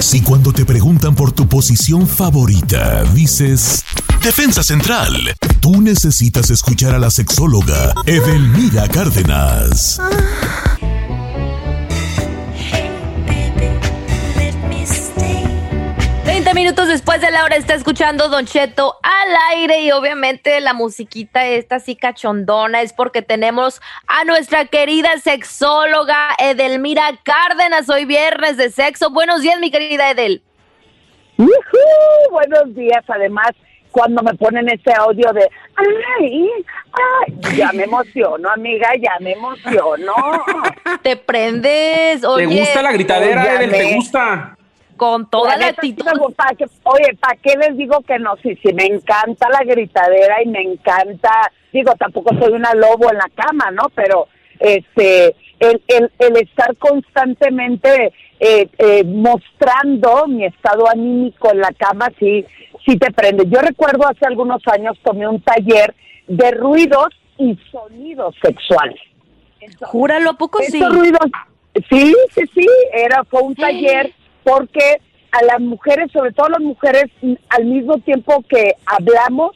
[0.00, 3.84] Si cuando te preguntan por tu posición favorita dices
[4.22, 5.12] Defensa Central,
[5.60, 10.00] tú necesitas escuchar a la sexóloga Edelmira Cárdenas.
[16.48, 20.72] 30 minutos después de la hora está escuchando Don Cheto al aire y obviamente la
[20.72, 27.90] musiquita esta así cachondona es porque tenemos a nuestra querida sexóloga Edelmira Cárdenas.
[27.90, 29.10] Hoy viernes de sexo.
[29.10, 30.42] Buenos días, mi querida Edel.
[32.30, 33.50] Buenos días, además
[33.90, 36.48] cuando me ponen ese audio de ay,
[36.92, 40.14] ay, ya me emociono, amiga, ya me emociono.
[41.02, 42.46] Te prendes, oye.
[42.46, 43.54] ¿Te gusta la gritadera.
[43.56, 43.70] Edel?
[43.70, 44.57] ¿Te gusta?
[44.98, 46.04] Con toda la, sí actitud.
[46.18, 48.36] gusta, que- oye, ¿para qué les digo que no?
[48.42, 51.30] Sí, sí, me encanta la gritadera y me encanta,
[51.72, 53.88] digo, tampoco soy una lobo en la cama, ¿no?
[53.94, 61.72] Pero este, el, el, el estar constantemente eh, eh, mostrando mi estado anímico en la
[61.72, 62.44] cama, sí,
[62.86, 63.44] sí te prende.
[63.48, 65.94] Yo recuerdo hace algunos años tomé un taller
[66.26, 69.00] de ruidos y sonidos sexuales.
[69.80, 70.80] Júralo, ¿a poco sí?
[70.84, 71.26] Ruidos,
[71.90, 74.12] sí, sí, sí, era, fue un taller
[74.48, 75.00] porque
[75.30, 79.52] a las mujeres, sobre todo las mujeres, mm, al mismo tiempo que hablamos,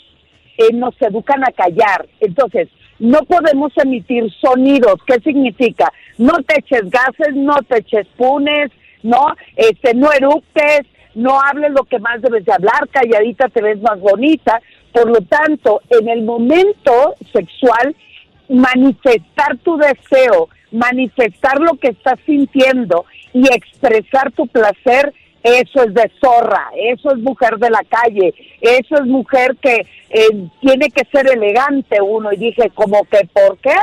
[0.59, 2.07] eh, nos educan a callar.
[2.21, 4.97] Entonces, no podemos emitir sonidos.
[5.07, 5.91] ¿Qué significa?
[6.19, 8.71] No te eches gases, no te eches punes,
[9.03, 10.83] no, este, no eructes,
[11.15, 14.61] no hables lo que más debes de hablar, calladita te ves más bonita.
[14.93, 17.97] Por lo tanto, en el momento sexual,
[18.51, 25.13] manifestar tu deseo, manifestar lo que estás sintiendo y expresar tu placer,
[25.43, 30.49] eso es de zorra, eso es mujer de la calle, eso es mujer que eh,
[30.61, 32.33] tiene que ser elegante uno.
[32.33, 33.75] Y dije, como que, ¿por qué?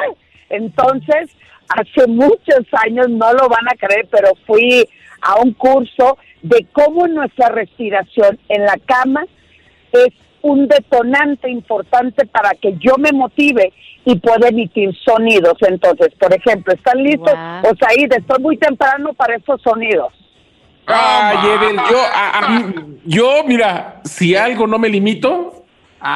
[0.50, 1.30] Entonces,
[1.68, 4.88] hace muchos años, no lo van a creer, pero fui
[5.22, 9.26] a un curso de cómo nuestra respiración en la cama
[9.92, 13.74] es un detonante importante para que yo me motive
[14.06, 15.56] y pueda emitir sonidos.
[15.62, 17.32] Entonces, por ejemplo, ¿están listos?
[17.34, 17.62] Guau.
[17.72, 20.14] O sea, ahí estoy muy temprano para esos sonidos.
[20.86, 25.54] Ay, Edel, yo, a- a mí- yo, mira, si algo no me limito,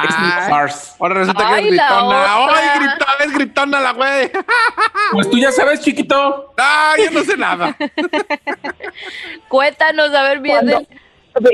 [0.02, 0.96] es mi farce.
[0.98, 2.38] Ahora resulta Ay, que es gritona.
[2.40, 2.56] otra.
[2.56, 3.12] ¡Ay, gritona!
[3.24, 4.30] Es gritona la güey.
[5.12, 6.52] Pues tú ya sabes, chiquito.
[6.56, 7.76] ¡Ay, yo no sé nada!
[9.48, 10.56] Cuéntanos, a ver, bien.
[10.60, 10.86] Cuando,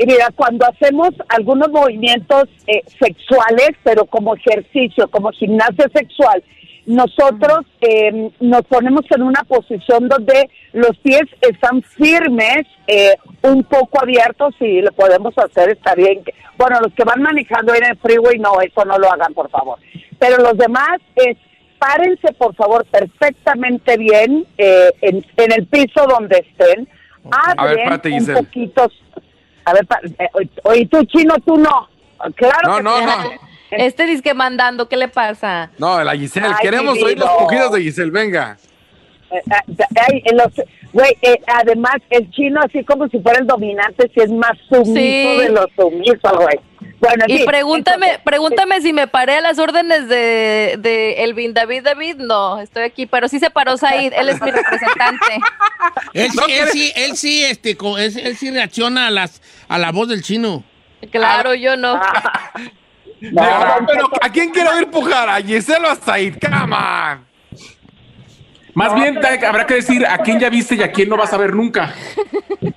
[0.05, 6.43] mira, cuando hacemos algunos movimientos eh, sexuales, pero como ejercicio, como gimnasia sexual,
[6.85, 14.01] nosotros eh, nos ponemos en una posición donde los pies están firmes, eh, un poco
[14.01, 16.23] abiertos, y lo podemos hacer, está bien.
[16.57, 19.79] Bueno, los que van manejando en el freeway, no, eso no lo hagan, por favor.
[20.17, 21.37] Pero los demás es,
[21.77, 26.87] párense, por favor, perfectamente bien eh, en, en el piso donde estén.
[27.31, 28.91] A ver, párate, un poquito.
[29.65, 29.87] A ver,
[30.19, 30.27] eh,
[30.63, 31.87] oye, tú chino, tú no.
[32.35, 33.31] Claro No, que no, no.
[33.71, 35.71] Este disque mandando, ¿qué le pasa?
[35.77, 36.47] No, la Giselle.
[36.47, 38.11] Ay, Queremos oír los pujidos de Giselle.
[38.11, 38.57] Venga.
[39.31, 40.53] Eh, eh, ay, en los-
[40.91, 44.93] Güey, eh, además, el chino, así como si fuera el dominante, si es más sumiso
[44.93, 45.37] Sí.
[45.37, 46.59] de los sumisos, güey.
[47.01, 51.81] Bueno, Y pregúntame, entonces, pregúntame si me paré a las órdenes de, de Elvin David
[51.83, 52.17] David.
[52.17, 55.39] No, estoy aquí, pero sí se paró Said, él es mi representante.
[56.13, 59.91] Él sí, él sí, él sí, este, él, él sí reacciona a las a la
[59.91, 60.63] voz del chino.
[61.11, 61.95] Claro, yo no.
[61.97, 62.01] no,
[63.87, 65.27] Pero, ¿a quién quiero oír pujar?
[65.27, 66.35] ¿A Giselle o a Said?
[66.39, 67.25] ¡Come on!
[68.75, 71.33] Más bien te- habrá que decir a quién ya viste y a quién no vas
[71.33, 71.93] a ver nunca.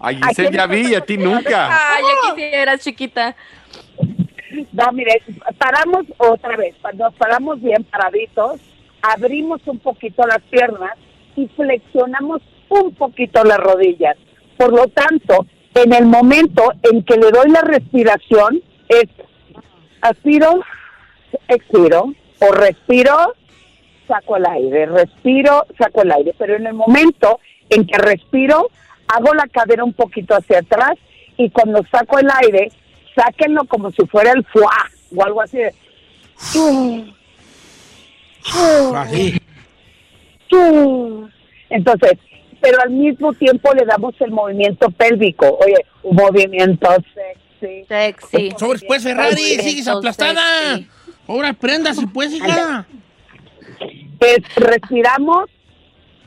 [0.00, 1.68] A Giselle ya vi y a ti nunca.
[1.68, 3.36] Ay, ya quisieras, chiquita.
[4.72, 5.22] No, mire,
[5.58, 6.74] paramos otra vez.
[6.80, 8.60] Cuando nos paramos bien paraditos,
[9.02, 10.92] abrimos un poquito las piernas
[11.36, 14.16] y flexionamos un poquito las rodillas.
[14.56, 19.06] Por lo tanto, en el momento en que le doy la respiración, es
[20.00, 20.60] aspiro,
[21.48, 23.34] expiro, o respiro,
[24.06, 26.34] saco el aire, respiro, saco el aire.
[26.38, 27.40] Pero en el momento
[27.70, 28.70] en que respiro,
[29.14, 30.94] hago la cadera un poquito hacia atrás
[31.36, 32.70] y cuando saco el aire,
[33.14, 35.74] sáquenlo como si fuera el fuá o algo así de...
[38.94, 39.40] Así.
[41.70, 42.18] Entonces,
[42.60, 45.58] pero al mismo tiempo le damos el movimiento pélvico.
[45.64, 47.84] Oye, un movimiento sexy.
[47.86, 48.54] Sexy.
[48.58, 50.76] Sobre, pues, Ferrari, sigues aplastada.
[50.76, 50.88] sexy.
[51.26, 52.86] Ahora prenda, si puedes, hija.
[54.20, 55.50] Es, respiramos,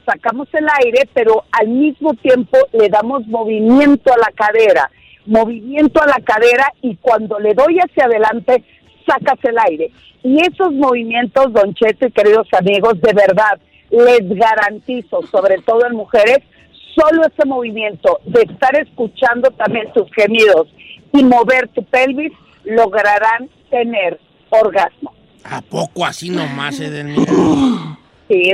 [0.08, 4.90] sacamos el aire, pero al mismo tiempo le damos movimiento a la cadera,
[5.26, 8.64] movimiento a la cadera y cuando le doy hacia adelante,
[9.06, 9.92] sacas el aire.
[10.24, 13.60] Y esos movimientos, Don Cheto y queridos amigos, de verdad,
[13.90, 16.40] les garantizo, sobre todo en mujeres,
[16.96, 20.68] solo ese movimiento de estar escuchando también tus gemidos
[21.14, 22.32] y mover tu pelvis,
[22.64, 24.20] lograrán tener
[24.50, 25.14] orgasmo.
[25.44, 27.32] ¿A poco así nomás, Edelmira?
[28.28, 28.52] Sí,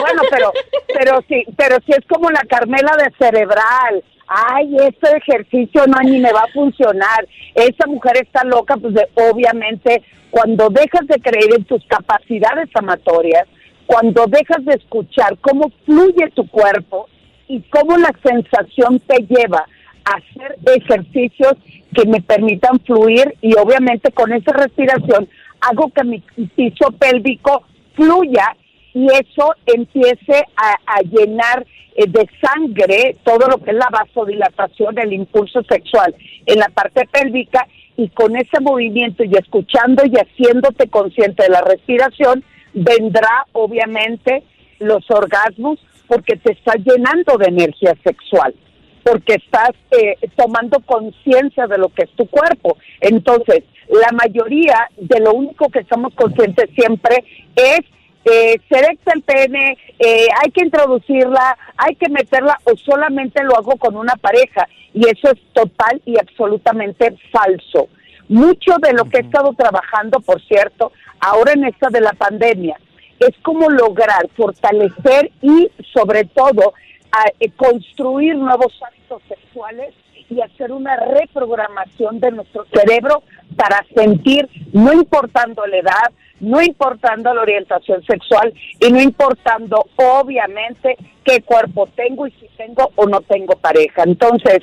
[0.00, 0.52] bueno, pero,
[0.94, 4.04] pero sí, pero sí es como la Carmela de cerebral.
[4.28, 7.26] Ay, este ejercicio no ni me va a funcionar.
[7.54, 13.46] Esa mujer está loca, pues de- obviamente cuando dejas de creer en tus capacidades amatorias,
[13.86, 17.08] cuando dejas de escuchar cómo fluye tu cuerpo
[17.48, 19.64] y cómo la sensación te lleva
[20.04, 21.54] a hacer ejercicios
[21.94, 25.28] que me permitan fluir y obviamente con esa respiración
[25.60, 26.20] hago que mi
[26.56, 27.62] piso pélvico
[27.94, 28.56] fluya
[28.96, 35.12] y eso empiece a, llenar eh, de sangre todo lo que es la vasodilatación, el
[35.12, 36.14] impulso sexual
[36.46, 41.60] en la parte pélvica y con ese movimiento y escuchando y haciéndote consciente de la
[41.60, 44.42] respiración, vendrá obviamente
[44.78, 48.54] los orgasmos porque te está llenando de energía sexual
[49.02, 52.76] porque estás eh, tomando conciencia de lo que es tu cuerpo.
[53.00, 57.22] Entonces, la mayoría de lo único que estamos conscientes siempre
[57.54, 57.82] es
[58.26, 63.96] eh, el pene, eh, hay que introducirla, hay que meterla o solamente lo hago con
[63.96, 67.88] una pareja y eso es total y absolutamente falso.
[68.28, 70.90] Mucho de lo que he estado trabajando, por cierto,
[71.20, 72.76] ahora en esta de la pandemia,
[73.20, 76.74] es como lograr fortalecer y sobre todo
[77.12, 79.94] a, eh, construir nuevos hábitos sexuales
[80.28, 83.22] y hacer una reprogramación de nuestro cerebro
[83.56, 90.96] para sentir, no importando la edad, no importando la orientación sexual y no importando obviamente
[91.24, 94.02] qué cuerpo tengo y si tengo o no tengo pareja.
[94.04, 94.60] Entonces,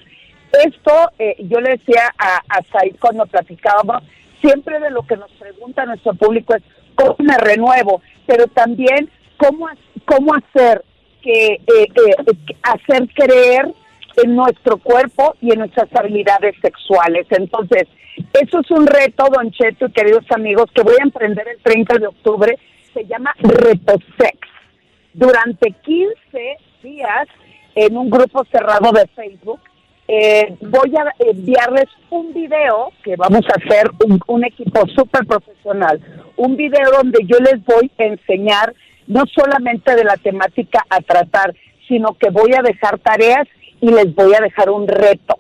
[0.66, 4.04] esto eh, yo le decía a, a Said cuando platicábamos,
[4.40, 6.64] siempre de lo que nos pregunta nuestro público es
[6.96, 9.68] cómo me renuevo, pero también cómo,
[10.06, 10.84] cómo hacer
[11.22, 12.16] que eh, eh,
[12.62, 13.74] hacer creer
[14.18, 17.25] en nuestro cuerpo y en nuestras habilidades sexuales.
[17.30, 17.88] Entonces,
[18.33, 22.00] eso es un reto, Don Cheto y queridos amigos, que voy a emprender el 30
[22.00, 22.57] de octubre.
[22.94, 24.38] Se llama Reto Sex.
[25.13, 27.27] Durante 15 días,
[27.75, 29.60] en un grupo cerrado de Facebook,
[30.07, 36.01] eh, voy a enviarles un video que vamos a hacer un, un equipo súper profesional,
[36.36, 38.74] un video donde yo les voy a enseñar
[39.07, 41.54] no solamente de la temática a tratar,
[41.88, 43.48] sino que voy a dejar tareas
[43.84, 45.36] y les voy a dejar un reto.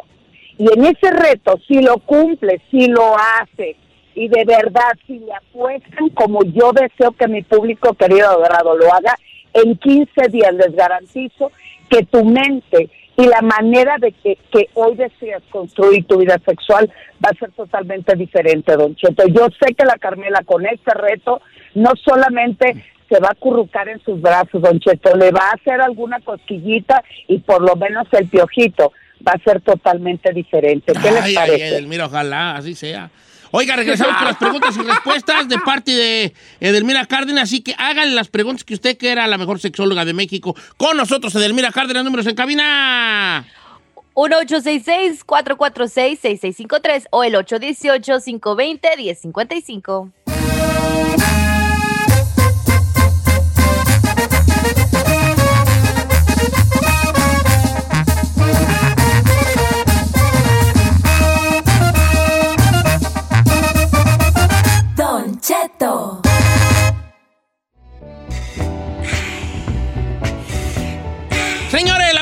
[0.57, 3.77] Y en ese reto, si lo cumple, si lo hace,
[4.15, 8.93] y de verdad, si le apuestan como yo deseo que mi público querido adorado lo
[8.93, 9.15] haga,
[9.53, 11.51] en 15 días les garantizo
[11.89, 16.91] que tu mente y la manera de que, que hoy deseas construir tu vida sexual
[17.23, 19.25] va a ser totalmente diferente, don Cheto.
[19.27, 21.41] Yo sé que la Carmela con este reto
[21.75, 25.79] no solamente se va a currucar en sus brazos, don Cheto, le va a hacer
[25.79, 28.91] alguna cosquillita y por lo menos el piojito
[29.25, 30.93] va a ser totalmente diferente.
[30.93, 31.67] ¿Qué les Ay, ay, parece?
[31.67, 33.11] Edelmira, ojalá, así sea.
[33.51, 37.43] Oiga, regresamos con las preguntas y respuestas de parte de Edelmira Cárdenas.
[37.43, 40.97] Así que háganle las preguntas que usted, que era la mejor sexóloga de México, con
[40.97, 43.45] nosotros, Edelmira Cárdenas, números en cabina.
[44.15, 50.11] 1-866-446-6653 o el 818-520-1055.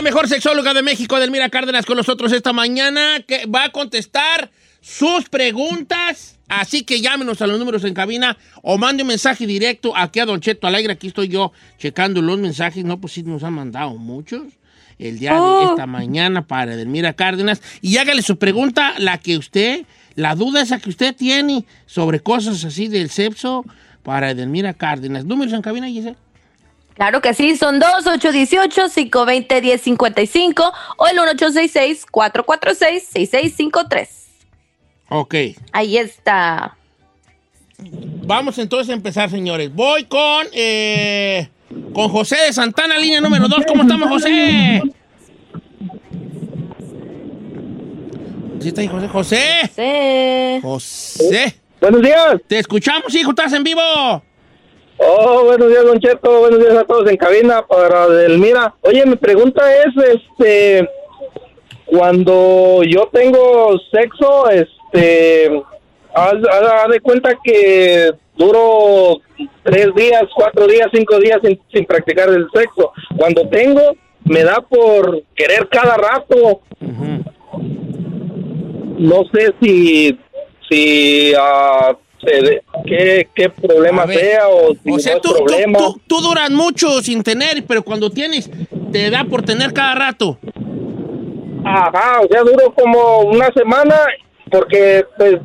[0.02, 4.50] La mejor sexóloga de México, Edelmira Cárdenas, con nosotros esta mañana, que va a contestar
[4.82, 6.40] sus preguntas.
[6.48, 10.26] Así que llámenos a los números en cabina o mande un mensaje directo aquí a
[10.26, 10.94] Don Cheto Alegre.
[10.94, 12.84] Aquí estoy yo checando los mensajes.
[12.84, 14.42] No, pues sí nos han mandado muchos.
[14.98, 15.70] el día de Oh.
[15.72, 17.62] esta mañana para Edelmira Cárdenas.
[17.82, 22.64] Y hágale su pregunta, la que usted, la duda esa que usted tiene sobre cosas
[22.66, 23.66] así del sexo
[24.04, 25.26] para Edelmira Cárdenas.
[25.26, 26.18] Números en cabina, Giselle.
[27.02, 34.10] Claro que sí, son 2 818 520 1055 o el 1866 446 6653.
[35.10, 35.36] Ok.
[35.72, 36.78] Ahí está.
[37.80, 39.74] Vamos entonces a empezar, señores.
[39.74, 41.50] Voy con, eh,
[41.92, 43.64] con José de Santana, línea número 2.
[43.68, 44.84] ¿Cómo estamos, José?
[48.60, 49.08] ¿Sí está ahí, José?
[49.08, 49.72] José.
[49.76, 50.62] Sí.
[50.62, 51.56] José.
[51.82, 52.42] Buenos días.
[52.46, 53.32] Te escuchamos, hijo.
[53.32, 53.82] ¿Estás en vivo?
[55.04, 56.42] Oh, buenos días, Don Cheto.
[56.42, 58.76] Buenos días a todos en cabina para Delmira.
[58.82, 60.88] Oye, mi pregunta es, este,
[61.86, 65.64] cuando yo tengo sexo, este,
[66.14, 66.36] haz,
[66.92, 69.22] de cuenta que duro
[69.64, 72.92] tres días, cuatro días, cinco días sin, sin practicar el sexo.
[73.18, 73.82] Cuando tengo,
[74.24, 76.62] me da por querer cada rato.
[79.00, 80.20] No sé si,
[80.70, 85.30] si, ah, se de- qué, qué problema ver, sea o si O sea, no tú,
[85.34, 85.78] tú, problema.
[85.80, 88.50] tú- tú duras mucho sin tener, pero cuando tienes,
[88.92, 90.38] te da por tener cada rato.
[91.64, 93.96] Ajá, o sea, duro como una semana
[94.50, 95.36] porque pues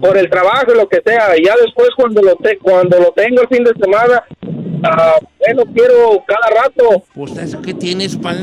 [0.00, 3.12] por el trabajo y lo que sea, y ya después cuando lo te- cuando lo
[3.12, 4.24] tengo el fin de semana,
[4.84, 7.04] ah, bueno, quiero cada rato.
[7.14, 8.34] Pues eso que tienes, pa-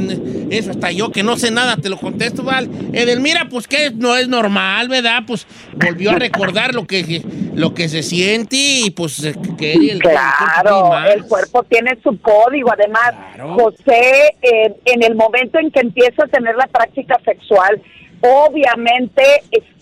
[0.50, 2.69] eso hasta yo que no sé nada, te lo contesto, Val.
[2.93, 5.24] Edelmira, pues que no es normal, ¿verdad?
[5.25, 7.21] Pues volvió a recordar lo que,
[7.53, 12.19] lo que se siente y pues eh, que el, Claro, cuerpo el cuerpo tiene su
[12.21, 12.71] código.
[12.71, 13.13] Además,
[13.55, 17.81] José, eh, en el momento en que empieza a tener la práctica sexual,
[18.21, 19.24] obviamente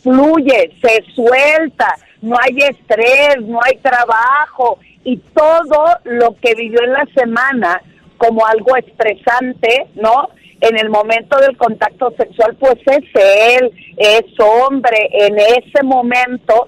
[0.01, 6.93] fluye, se suelta, no hay estrés, no hay trabajo y todo lo que vivió en
[6.93, 7.81] la semana
[8.17, 10.29] como algo estresante, ¿no?
[10.61, 16.67] En el momento del contacto sexual, pues es él, es hombre, en ese momento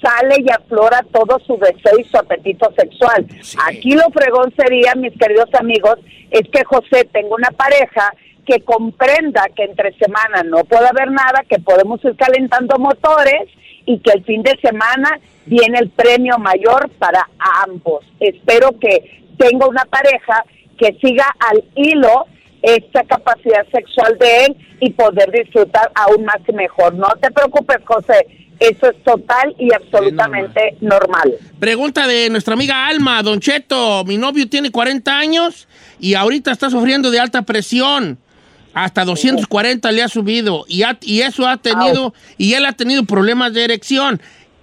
[0.00, 3.26] sale y aflora todo su deseo y su apetito sexual.
[3.66, 5.98] Aquí lo fregón sería, mis queridos amigos,
[6.30, 8.14] es que José tenga una pareja
[8.46, 13.50] que comprenda que entre semana no puede haber nada, que podemos ir calentando motores
[13.86, 17.28] y que el fin de semana viene el premio mayor para
[17.64, 18.04] ambos.
[18.20, 20.44] Espero que tenga una pareja
[20.78, 22.26] que siga al hilo
[22.62, 26.94] esta capacidad sexual de él y poder disfrutar aún más y mejor.
[26.94, 28.26] No te preocupes, José,
[28.60, 31.34] eso es total y absolutamente normal.
[31.58, 35.66] Pregunta de nuestra amiga Alma, Don Cheto, mi novio tiene 40 años
[35.98, 38.18] y ahorita está sufriendo de alta presión.
[38.74, 43.04] Hasta 240 le ha subido y, ha- y eso ha tenido, y él ha tenido
[43.04, 44.20] problemas de erección.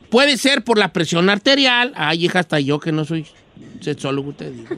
[0.09, 1.93] Puede ser por la presión arterial.
[1.95, 3.25] Ay, hija, hasta yo que no soy
[3.81, 4.75] sexólogo, te digo.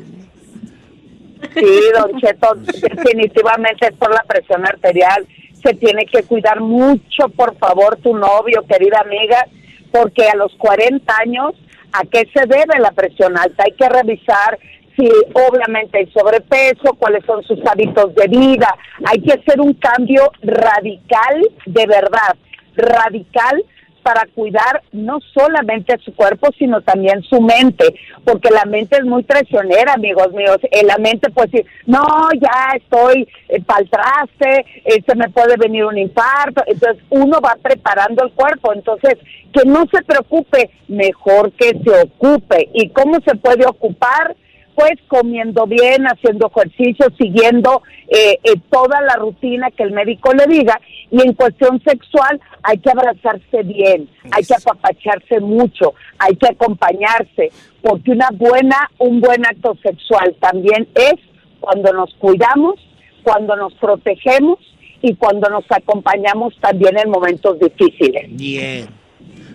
[1.56, 1.66] Sí,
[1.98, 5.26] don Cheto, definitivamente es por la presión arterial.
[5.64, 9.48] Se tiene que cuidar mucho, por favor, tu novio, querida amiga,
[9.92, 11.54] porque a los 40 años,
[11.94, 13.64] ¿a qué se debe la presión alta?
[13.66, 14.60] Hay que revisar
[14.96, 18.76] si obviamente hay sobrepeso, cuáles son sus hábitos de vida.
[19.06, 22.36] Hay que hacer un cambio radical, de verdad,
[22.76, 23.64] radical
[24.02, 27.94] para cuidar no solamente su cuerpo, sino también su mente,
[28.26, 30.58] porque la mente es muy traicionera, amigos míos.
[30.72, 32.04] En la mente, pues, sí, no,
[32.40, 36.64] ya estoy eh, pa'l traste, eh, se me puede venir un infarto.
[36.66, 38.74] Entonces, uno va preparando el cuerpo.
[38.74, 39.18] Entonces,
[39.54, 42.70] que no se preocupe, mejor que se ocupe.
[42.74, 44.36] ¿Y cómo se puede ocupar?
[44.76, 50.46] Pues comiendo bien, haciendo ejercicio, siguiendo eh, eh, toda la rutina que el médico le
[50.48, 50.80] diga.
[51.10, 57.52] Y en cuestión sexual hay que abrazarse bien, hay que apapacharse mucho, hay que acompañarse,
[57.82, 61.16] porque una buena, un buen acto sexual también es
[61.60, 62.76] cuando nos cuidamos,
[63.24, 64.60] cuando nos protegemos
[65.02, 68.26] y cuando nos acompañamos también en momentos difíciles.
[68.30, 69.01] Bien.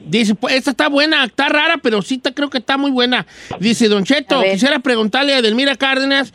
[0.06, 3.26] Dice, pues esta está buena, está rara, pero sí te, creo que está muy buena.
[3.60, 6.32] Dice, Don Cheto, quisiera preguntarle a Edelmira Cárdenas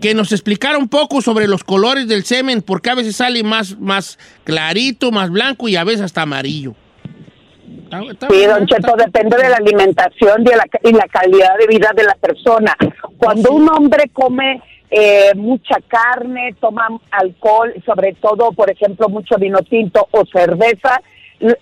[0.00, 3.78] que nos explicara un poco sobre los colores del semen, porque a veces sale más,
[3.78, 6.74] más clarito, más blanco y a veces hasta amarillo.
[7.84, 11.56] Está- está Sí, don está- Cheto, depende de la alimentación y la, y la calidad
[11.58, 12.74] de vida de la persona.
[13.16, 14.60] Cuando un hombre come
[14.90, 21.00] eh, mucha carne, toma alcohol, sobre todo, por ejemplo, mucho vino tinto o cerveza,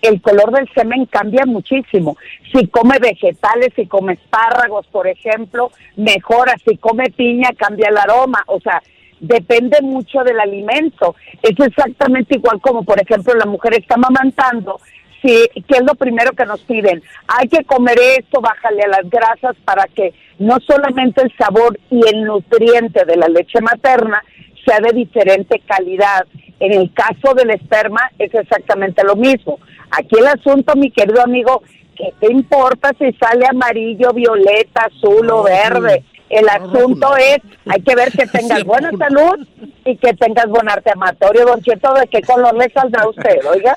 [0.02, 2.16] el color del semen cambia muchísimo.
[2.52, 6.54] Si come vegetales, si come espárragos, por ejemplo, mejora.
[6.66, 8.42] Si come piña, cambia el aroma.
[8.46, 8.82] O sea,
[9.20, 11.14] depende mucho del alimento.
[11.42, 14.80] Es exactamente igual como, por ejemplo, la mujer está amamantando.
[15.22, 17.02] Sí, ¿qué es lo primero que nos piden?
[17.28, 22.00] Hay que comer esto, bájale a las grasas para que no solamente el sabor y
[22.08, 24.22] el nutriente de la leche materna,
[24.64, 26.26] sea de diferente calidad.
[26.60, 29.58] En el caso del esperma es exactamente lo mismo.
[29.90, 31.62] Aquí el asunto, mi querido amigo,
[31.96, 36.04] ¿qué te importa si sale amarillo, violeta, azul o verde?
[36.28, 39.46] El asunto es, hay que ver que tengas buena salud
[39.84, 43.38] y que tengas buen arte amatorio, don Cheto, ¿de qué color le saldrá a usted,
[43.50, 43.74] oiga?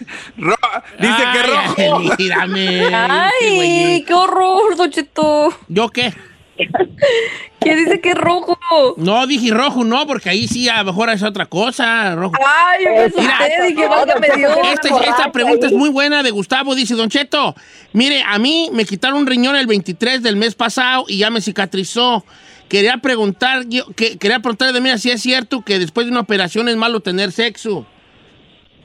[0.99, 1.97] dice que rojo.
[1.97, 2.95] Ay, mírame.
[2.95, 5.49] Ay, qué horror, Don Cheto.
[5.67, 6.13] ¿Yo qué?
[7.59, 8.57] ¿Quién dice que es rojo?
[8.97, 12.15] No, dije rojo, no, porque ahí sí a lo mejor es otra cosa.
[12.15, 12.33] Rojo.
[12.45, 14.57] Ay, yo Mira, dije, válgame Dios.
[14.73, 16.75] Esta, esta pregunta es muy buena de Gustavo.
[16.75, 17.55] Dice, Don Cheto,
[17.93, 21.41] mire, a mí me quitaron un riñón el 23 del mes pasado y ya me
[21.41, 22.23] cicatrizó.
[22.67, 26.21] Quería preguntar, yo, que, quería preguntarle de mí si es cierto que después de una
[26.21, 27.85] operación es malo tener sexo.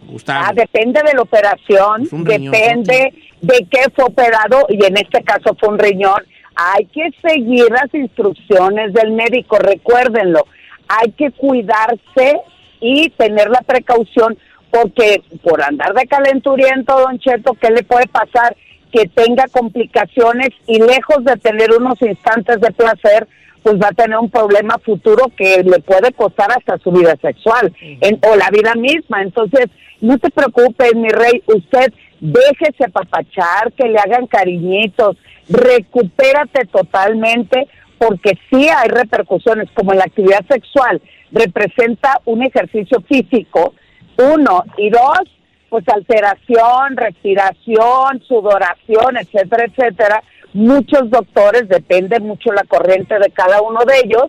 [0.07, 0.45] Gustavo.
[0.47, 5.57] Ah, depende de la operación, riñón, depende de qué fue operado y en este caso
[5.59, 6.23] fue un riñón.
[6.61, 10.45] Hay que seguir las instrucciones del médico, recuérdenlo.
[10.89, 12.41] Hay que cuidarse
[12.81, 14.37] y tener la precaución
[14.71, 18.57] porque por andar de calenturiento, don Cheto, ¿qué le puede pasar?
[18.91, 23.29] Que tenga complicaciones y lejos de tener unos instantes de placer,
[23.63, 27.73] pues va a tener un problema futuro que le puede costar hasta su vida sexual
[27.81, 29.23] en- o la vida misma.
[29.23, 29.67] Entonces,
[30.01, 35.17] no te preocupes, mi rey, usted déjese apapachar, que le hagan cariñitos,
[35.49, 37.67] recupérate totalmente,
[37.99, 43.75] porque sí hay repercusiones, como la actividad sexual representa un ejercicio físico,
[44.17, 45.21] uno, y dos,
[45.69, 50.23] pues alteración, respiración, sudoración, etcétera, etcétera.
[50.55, 54.27] Muchos doctores, depende mucho la corriente de cada uno de ellos,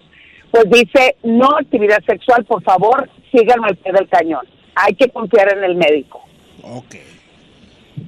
[0.52, 4.46] pues dice, no actividad sexual, por favor, síganme al pie del cañón.
[4.76, 6.24] Hay que confiar en el médico.
[6.64, 6.96] Ok.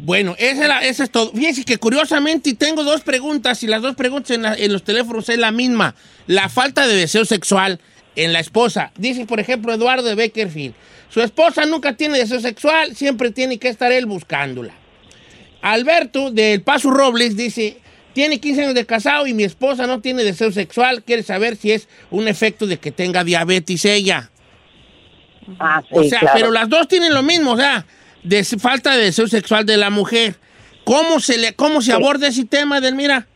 [0.03, 1.31] Bueno, esa, es la- esa es todo.
[1.31, 5.29] Fíjense que curiosamente tengo dos preguntas y las dos preguntas en, la- en los teléfonos
[5.29, 5.93] es la misma.
[6.27, 7.79] La falta de deseo sexual
[8.15, 8.91] en la esposa.
[8.97, 10.73] Dice, por ejemplo, Eduardo de Beckerfield.
[11.09, 14.73] Su esposa nunca tiene deseo sexual, siempre tiene que estar él buscándola.
[15.61, 17.77] Alberto del Paso Robles dice,
[18.13, 21.03] tiene 15 años de casado y mi esposa no tiene deseo sexual.
[21.03, 24.31] Quiere saber si es un efecto de que tenga diabetes ella.
[25.59, 26.35] Ah, O sea, claro.
[26.39, 27.85] pero las dos tienen lo mismo, o sea,
[28.23, 30.35] de falta de deseo sexual de la mujer.
[30.83, 33.27] ¿Cómo se le, cómo se aborda ese tema, Delmira?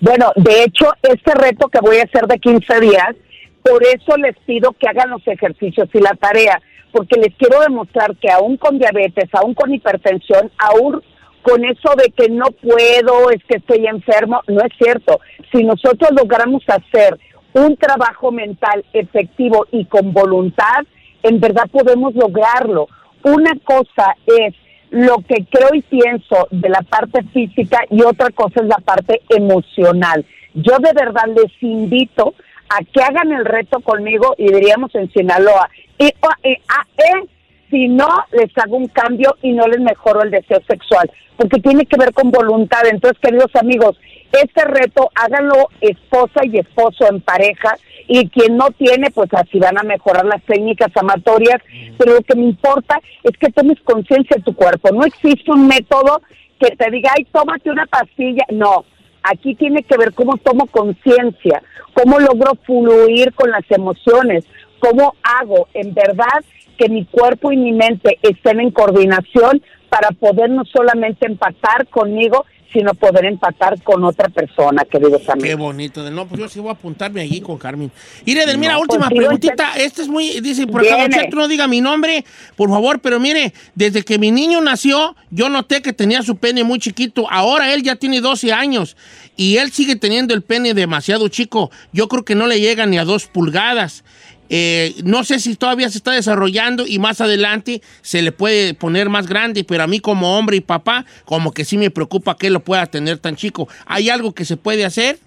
[0.00, 3.16] Bueno, de hecho, este reto que voy a hacer de 15 días,
[3.62, 6.60] por eso les pido que hagan los ejercicios y la tarea,
[6.92, 11.02] porque les quiero demostrar que aún con diabetes, aún con hipertensión, aún
[11.42, 15.20] con eso de que no puedo, es que estoy enfermo, no es cierto.
[15.52, 17.18] Si nosotros logramos hacer
[17.52, 20.84] un trabajo mental efectivo y con voluntad,
[21.22, 22.88] en verdad podemos lograrlo.
[23.26, 24.54] Una cosa es
[24.90, 29.20] lo que creo y pienso de la parte física y otra cosa es la parte
[29.30, 30.24] emocional.
[30.54, 32.34] Yo de verdad les invito
[32.68, 35.68] a que hagan el reto conmigo y diríamos en Sinaloa.
[35.98, 37.28] Y, o, e, a, e,
[37.70, 41.86] si no, les hago un cambio y no les mejoro el deseo sexual, porque tiene
[41.86, 42.86] que ver con voluntad.
[42.90, 43.98] Entonces, queridos amigos,
[44.32, 47.76] este reto háganlo esposa y esposo en pareja
[48.08, 51.60] y quien no tiene, pues así van a mejorar las técnicas amatorias,
[51.98, 54.90] pero lo que me importa es que tomes conciencia de tu cuerpo.
[54.92, 56.22] No existe un método
[56.60, 58.44] que te diga, ay, tómate una pastilla.
[58.50, 58.84] No,
[59.22, 61.62] aquí tiene que ver cómo tomo conciencia,
[61.94, 64.46] cómo logro fluir con las emociones,
[64.78, 66.44] cómo hago en verdad
[66.76, 72.44] que mi cuerpo y mi mente estén en coordinación para poder no solamente empatar conmigo,
[72.72, 75.58] sino poder empatar con otra persona, queridos Qué amigos.
[75.58, 76.04] bonito.
[76.04, 77.90] De, no, pues yo sí voy a apuntarme allí con Carmen.
[78.26, 79.76] No, última pues sí, preguntita.
[79.76, 81.08] Esta es muy, dice, por acá.
[81.08, 85.48] Cheto, no diga mi nombre, por favor, pero mire, desde que mi niño nació, yo
[85.48, 87.26] noté que tenía su pene muy chiquito.
[87.30, 88.96] Ahora él ya tiene 12 años
[89.36, 91.70] y él sigue teniendo el pene demasiado chico.
[91.92, 94.04] Yo creo que no le llega ni a dos pulgadas.
[94.48, 99.08] Eh, no sé si todavía se está desarrollando y más adelante se le puede poner
[99.08, 102.50] más grande, pero a mí como hombre y papá, como que sí me preocupa que
[102.50, 103.68] lo pueda tener tan chico.
[103.86, 105.18] ¿Hay algo que se puede hacer?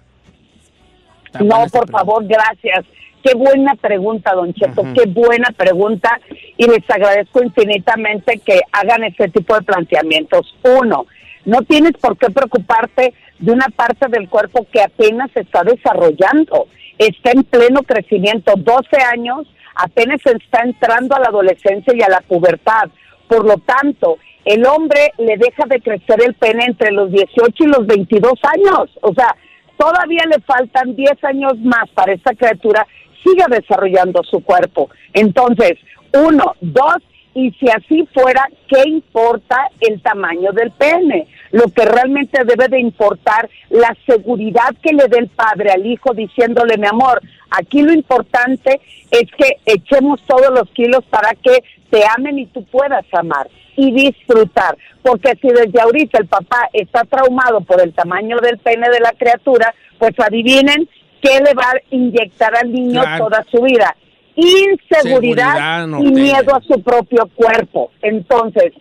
[1.26, 1.92] Está No, por pregunta.
[1.92, 2.84] favor, gracias.
[3.22, 6.18] Qué buena pregunta, don Cheto, qué buena pregunta.
[6.56, 10.56] Y les agradezco infinitamente que hagan este tipo de planteamientos.
[10.62, 11.06] Uno,
[11.44, 16.66] no tienes por qué preocuparte de una parte del cuerpo que apenas se está desarrollando.
[17.00, 18.52] Está en pleno crecimiento.
[18.56, 22.90] 12 años, apenas está entrando a la adolescencia y a la pubertad.
[23.26, 27.66] Por lo tanto, el hombre le deja de crecer el pene entre los 18 y
[27.68, 28.90] los 22 años.
[29.00, 29.34] O sea,
[29.78, 32.86] todavía le faltan 10 años más para esta criatura
[33.24, 34.90] siga desarrollando su cuerpo.
[35.12, 35.78] Entonces,
[36.12, 36.96] uno, dos,
[37.34, 41.28] y si así fuera, ¿qué importa el tamaño del pene?
[41.52, 46.14] Lo que realmente debe de importar, la seguridad que le dé el padre al hijo
[46.14, 52.02] diciéndole, mi amor, aquí lo importante es que echemos todos los kilos para que te
[52.16, 54.76] amen y tú puedas amar y disfrutar.
[55.02, 59.12] Porque si desde ahorita el papá está traumado por el tamaño del pene de la
[59.12, 60.88] criatura, pues adivinen
[61.22, 63.24] qué le va a inyectar al niño Claro.
[63.24, 63.96] toda su vida.
[64.36, 67.90] Inseguridad Seguridad, y miedo a su propio cuerpo.
[68.02, 68.72] Entonces,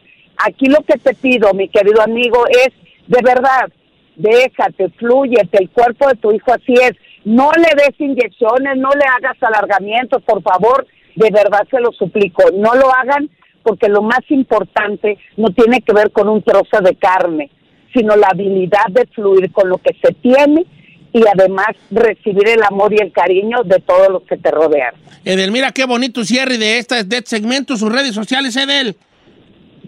[0.45, 2.69] aquí lo que te pido, mi querido amigo, es
[3.07, 3.71] de verdad,
[4.15, 6.91] déjate, fluyete, el cuerpo de tu hijo así es.
[7.25, 12.43] No le des inyecciones, no le hagas alargamientos, por favor, de verdad se lo suplico,
[12.53, 13.29] no lo hagan
[13.63, 17.49] porque lo más importante no tiene que ver con un trozo de carne,
[17.93, 20.65] sino la habilidad de fluir con lo que se tiene
[21.11, 24.93] y además recibir el amor y el cariño de todos los que te rodean.
[25.25, 28.95] Edelmira, qué bonito cierre de, esta, de este segmento, sus redes sociales, Edel.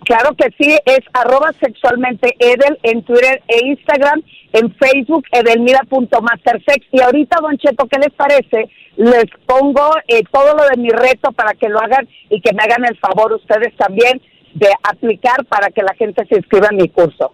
[0.03, 4.21] Claro que sí, es arroba sexualmente Edel en Twitter e Instagram,
[4.53, 6.87] en Facebook edelmira.mastersex.
[6.91, 8.69] Y ahorita, Don Cheto, ¿qué les parece?
[8.97, 12.63] Les pongo eh, todo lo de mi reto para que lo hagan y que me
[12.63, 14.21] hagan el favor ustedes también
[14.53, 17.33] de aplicar para que la gente se inscriba en mi curso.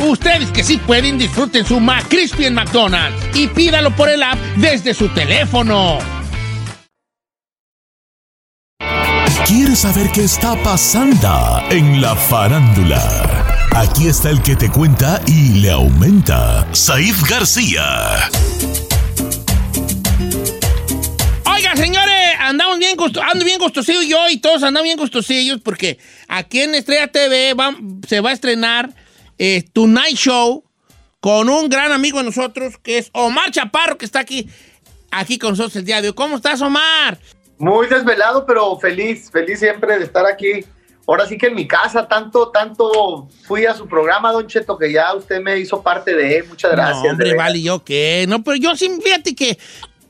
[0.00, 4.94] Ustedes que sí pueden, disfruten su McCrispy en McDonald's y pídalo por el app desde
[4.94, 5.98] su teléfono.
[9.46, 13.00] ¿Quieres saber qué está pasando en la farándula?
[13.74, 17.82] Aquí está el que te cuenta y le aumenta, Saif García.
[21.44, 22.96] Oiga, señores, andamos bien,
[23.30, 27.76] ando bien gustosillos yo y todos andamos bien gustosillos porque aquí en Estrella TV va-
[28.08, 28.94] se va a estrenar
[29.44, 30.62] eh, Tonight Show
[31.18, 34.48] con un gran amigo de nosotros que es Omar Chaparro, que está aquí,
[35.10, 36.14] aquí con nosotros el día de hoy.
[36.14, 37.18] ¿Cómo estás, Omar?
[37.58, 40.64] Muy desvelado, pero feliz, feliz siempre de estar aquí.
[41.08, 44.92] Ahora sí que en mi casa, tanto, tanto fui a su programa, Don Cheto, que
[44.92, 46.44] ya usted me hizo parte de él.
[46.48, 47.02] Muchas gracias.
[47.02, 48.26] No, hombre, vale, ¿yo qué?
[48.28, 49.58] No, pero yo sí, fíjate que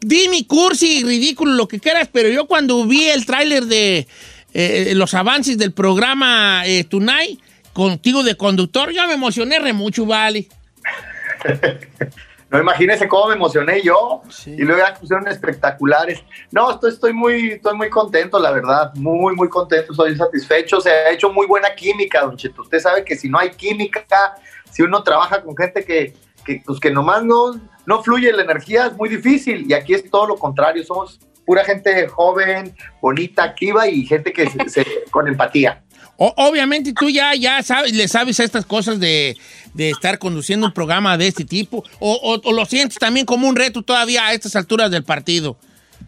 [0.01, 4.07] di mi cursi, ridículo, lo que quieras, pero yo cuando vi el tráiler de
[4.53, 7.41] eh, los avances del programa eh, Tonight,
[7.73, 10.49] contigo de conductor, yo me emocioné re mucho, vale.
[12.51, 14.21] No imagínese cómo me emocioné yo.
[14.45, 16.23] Y luego ya pusieron espectaculares.
[16.51, 18.93] No, estoy, estoy, muy, estoy muy contento, la verdad.
[18.95, 19.93] Muy, muy contento.
[19.93, 20.79] Estoy satisfecho.
[20.79, 22.61] Se ha hecho muy buena química, don Cheto.
[22.61, 24.05] Usted sabe que si no hay química,
[24.71, 26.13] si uno trabaja con gente que,
[26.45, 29.65] que, pues, que nomás no, no fluye la energía, es muy difícil.
[29.67, 30.85] Y aquí es todo lo contrario.
[30.85, 35.83] Somos pura gente joven, bonita, activa y gente que se, se- con empatía.
[36.17, 39.37] Obviamente tú ya, ya sabes, le sabes estas cosas de,
[39.75, 41.83] de estar conduciendo un programa de este tipo.
[41.99, 45.57] O, lo sientes también como un reto todavía a estas alturas del partido.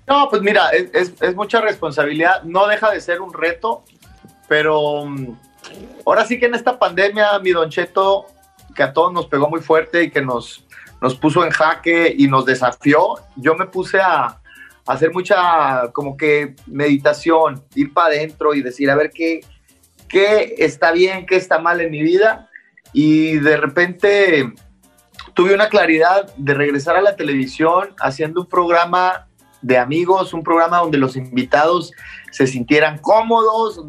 [0.07, 3.85] No, pues mira, es, es- mucha responsabilidad, no deja de ser un reto,
[4.49, 5.29] pero mm,
[6.07, 8.27] ahora sí que en esta pandemia, mi Don Cheto,
[8.77, 10.65] que a todos nos pegó muy fuerte y que nos,
[11.01, 14.39] nos puso en jaque y nos desafió, yo me puse a
[14.87, 19.41] hacer mucha como que meditación, ir para adentro y decir, a ver qué,
[20.15, 22.49] qué está bien, qué está mal en mi vida.
[22.93, 24.53] Y de repente
[25.35, 29.27] tuve una claridad de regresar a la televisión haciendo un programa
[29.61, 31.91] de amigos, un programa donde los invitados
[32.31, 33.81] se sintieran cómodos,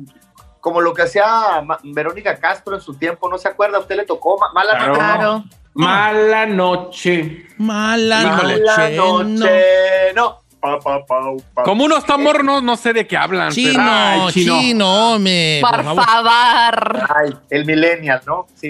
[0.62, 3.78] como lo que hacía Verónica Castro en su tiempo, ¿no se acuerda?
[3.78, 5.34] ¿A usted le tocó Ma- mala Claro.
[5.40, 5.50] noche?
[5.76, 7.46] Mala noche.
[7.58, 10.40] Mala Mala noche, no.
[10.66, 11.20] Pa, pa, pa,
[11.54, 11.64] pa.
[11.64, 13.52] Como unos tambor, no, no sé de qué hablan.
[13.52, 13.84] Chino, pero-
[14.28, 15.62] Ay, chino, me.
[15.62, 17.00] Por favor.
[17.16, 18.48] Ay, el millennial, ¿no?
[18.56, 18.70] Sí.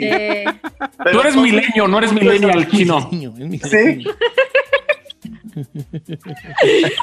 [1.12, 3.10] Tú eres milenio, no eres millennial, chino.
[3.10, 4.04] Sí.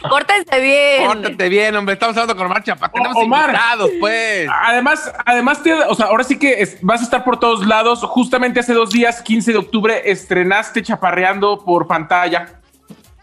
[0.09, 1.07] Córtense bien.
[1.07, 1.95] Pórtate bien, hombre.
[1.95, 2.91] Estamos hablando con Omar Chapa.
[2.91, 3.47] Tenemos Omar.
[3.49, 4.49] invitados, pues.
[4.63, 8.01] Además, además te- o sea, ahora sí que es- vas a estar por todos lados.
[8.03, 12.61] Justamente hace dos días, 15 de octubre, estrenaste Chaparreando por pantalla.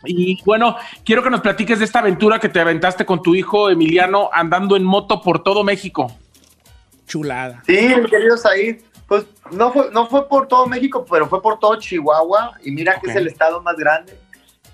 [0.06, 3.70] Y bueno, quiero que nos platiques de esta aventura que te aventaste con tu hijo
[3.70, 6.12] Emiliano andando en moto por todo México.
[7.08, 7.64] Chulada.
[7.66, 11.60] Sí, mi querido Said, pues no fue, no fue por todo México, pero fue por
[11.60, 14.18] todo Chihuahua y mira que es el estado más grande.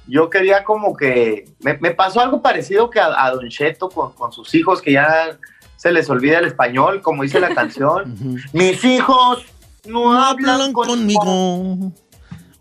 [0.07, 4.11] Yo quería como que, me, me pasó algo parecido que a, a Don Cheto con,
[4.13, 5.39] con sus hijos, que ya
[5.77, 8.15] se les olvida el español, como dice la canción.
[8.53, 9.45] Mis hijos
[9.85, 11.91] no hablan conmigo.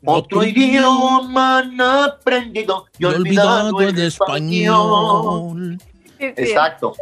[0.06, 5.78] Otro idioma han aprendido y olvidado olvidado el español.
[6.18, 6.94] Exacto.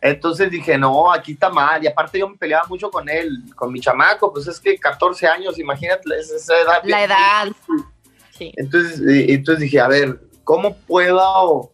[0.00, 1.82] Entonces dije, no, aquí está mal.
[1.82, 5.28] Y aparte yo me peleaba mucho con él, con mi chamaco, pues es que 14
[5.28, 6.80] años, imagínate es esa edad.
[6.84, 7.48] La edad.
[8.36, 8.52] Sí.
[8.56, 11.70] Entonces, entonces dije, a ver, ¿cómo puedo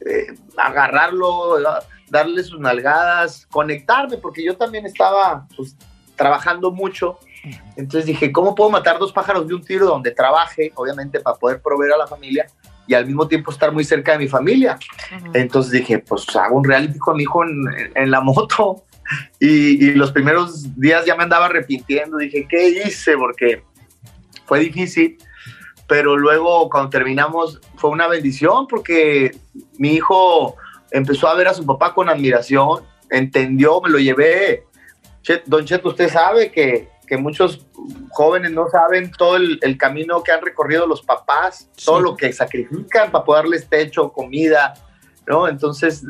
[0.00, 4.16] eh, agarrarlo, da- darle sus nalgadas, conectarme?
[4.16, 5.76] Porque yo también estaba pues,
[6.14, 7.18] trabajando mucho.
[7.76, 11.60] Entonces dije, ¿cómo puedo matar dos pájaros de un tiro donde trabaje, obviamente, para poder
[11.60, 12.46] proveer a la familia
[12.86, 14.78] y al mismo tiempo estar muy cerca de mi familia?
[15.32, 18.82] Entonces dije, pues hago un reality con mi hijo en, en la moto.
[19.38, 22.16] Y, y los primeros días ya me andaba arrepintiendo.
[22.16, 23.16] Dije, ¿qué hice?
[23.16, 23.62] Porque
[24.46, 25.16] fue difícil.
[25.86, 29.36] Pero luego, cuando terminamos, fue una bendición porque
[29.78, 30.56] mi hijo
[30.90, 34.64] empezó a ver a su papá con admiración, entendió, me lo llevé.
[35.46, 37.66] Don Cheto, usted sabe que, que muchos
[38.10, 42.32] jóvenes no saben todo el, el camino que han recorrido los papás, todo lo que
[42.32, 44.74] sacrifican para poder darles techo, comida,
[45.26, 45.48] ¿no?
[45.48, 46.02] Entonces,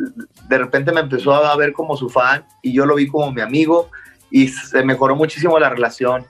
[0.49, 3.41] de repente me empezó a ver como su fan y yo lo vi como mi
[3.43, 3.91] amigo
[4.31, 6.27] y se mejoró muchísimo la relación.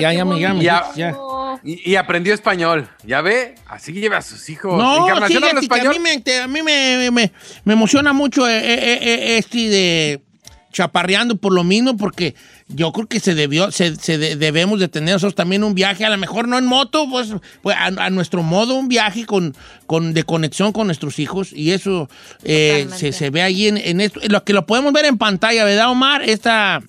[0.00, 1.16] ya, ya, me- ya, me- Ya- ya.
[1.64, 2.88] Y, y aprendió español.
[3.04, 3.54] ¿Ya ve?
[3.66, 4.76] Así lleva a sus hijos.
[4.76, 5.90] No, que a español.
[5.94, 7.32] mí me, te- a mí me, me-
[7.64, 10.22] me emociona mucho eh, eh, eh, este de
[10.72, 12.34] chaparreando por lo mismo, porque
[12.68, 16.04] yo creo que se debió, se, se de- debemos de tener nosotros también un viaje,
[16.04, 19.54] a lo mejor no en moto, pues, pues a, a nuestro modo un viaje con,
[19.86, 22.08] con, de conexión con nuestros hijos, y eso
[22.42, 25.64] eh, se, se ve ahí en, en esto, lo que lo podemos ver en pantalla,
[25.64, 26.22] ¿verdad, Omar?
[26.22, 26.80] Esta,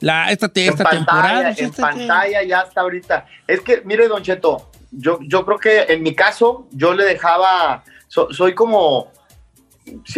[0.00, 1.22] la, esta, te- esta temporada.
[1.42, 1.64] pantalla, ¿sí?
[1.64, 3.26] en pantalla ya hasta ahorita.
[3.46, 7.84] Es que, mire, Don Cheto, yo, yo creo que en mi caso, yo le dejaba,
[8.08, 9.10] so- soy como,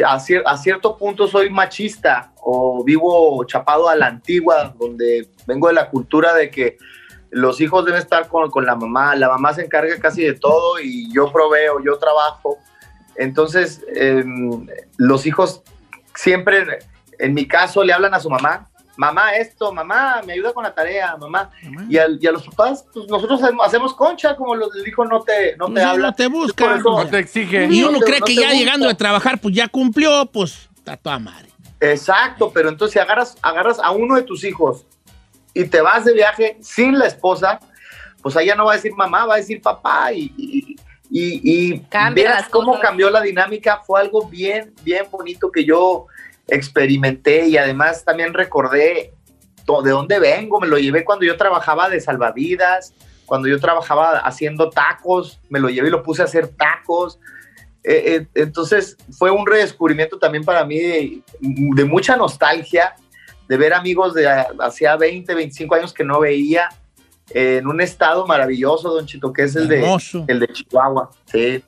[0.05, 5.74] a, a cierto punto soy machista o vivo chapado a la antigua, donde vengo de
[5.74, 6.77] la cultura de que
[7.31, 10.79] los hijos deben estar con, con la mamá, la mamá se encarga casi de todo
[10.81, 12.59] y yo proveo, yo trabajo.
[13.16, 15.62] Entonces, em, los hijos
[16.14, 16.79] siempre,
[17.18, 20.74] en mi caso, le hablan a su mamá, mamá esto, mamá, me ayuda con la
[20.74, 21.50] tarea, mamá.
[21.88, 25.22] Y, al- y a los papás, pues nosotros hacemos, concha, como los- el hijo no
[25.22, 26.07] te, no te Sí, habla.
[26.09, 26.76] no te busca.
[26.76, 27.66] No te exige.
[27.70, 28.54] Y No uno cree no que ya busca.
[28.54, 31.48] llegando de trabajar, pues ya cumplió, pues está toda madre.
[31.80, 34.87] Exacto, pero entonces si agarras, agarras a uno de tus hijos
[35.52, 37.61] y te vas de viaje sin la esposa,
[38.22, 40.76] pues allá no va a decir mamá, va a decir papá y, y,
[41.11, 42.83] y, y las cómo cosas.
[42.83, 46.07] cambió la dinámica, fue algo bien, bien bonito que yo
[46.48, 49.14] experimenté y además también recordé
[49.83, 52.92] de dónde vengo, me lo llevé cuando yo trabajaba de salvavidas,
[53.24, 57.18] cuando yo trabajaba haciendo tacos, me lo llevé y lo puse a hacer tacos.
[57.83, 62.94] Eh, eh, entonces fue un redescubrimiento también para mí de, de mucha nostalgia,
[63.48, 64.28] de ver amigos de
[64.61, 66.68] hacía 20, 25 años que no veía
[67.30, 69.96] en un estado maravilloso, don Chito, que es el, de,
[70.28, 71.11] el de Chihuahua.
[71.24, 71.62] Sí.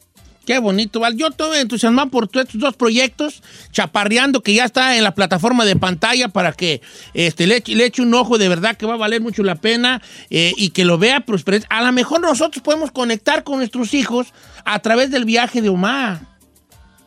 [0.46, 1.16] Qué bonito, Val.
[1.16, 5.74] Yo estoy entusiasmado por estos dos proyectos, Chaparreando, que ya está en la plataforma de
[5.76, 6.80] pantalla para que
[7.14, 9.56] este, le, eche- le eche un ojo de verdad que va a valer mucho la
[9.56, 11.62] pena eh, y que lo vea prosperar.
[11.68, 14.28] A lo mejor nosotros podemos conectar con nuestros hijos
[14.64, 16.20] a través del viaje de Omar.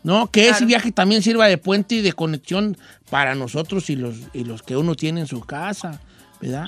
[0.04, 0.32] ¿No?
[0.32, 2.78] Que ese viaje también sirva de puente y de conexión
[3.10, 5.99] para nosotros y los, y los que uno tiene en su casa,
[6.41, 6.67] ¿verdad?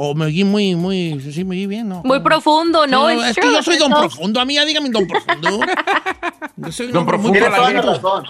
[0.00, 2.02] O me oí muy, muy, sí, me oí bien, ¿no?
[2.04, 3.10] Muy profundo, ¿no?
[3.10, 4.38] es que yo soy don profundo.
[4.38, 5.58] A mí ya dígame don profundo.
[6.56, 7.92] Yo soy un hombre muy Tiene toda la profundo.
[8.20, 8.24] razón.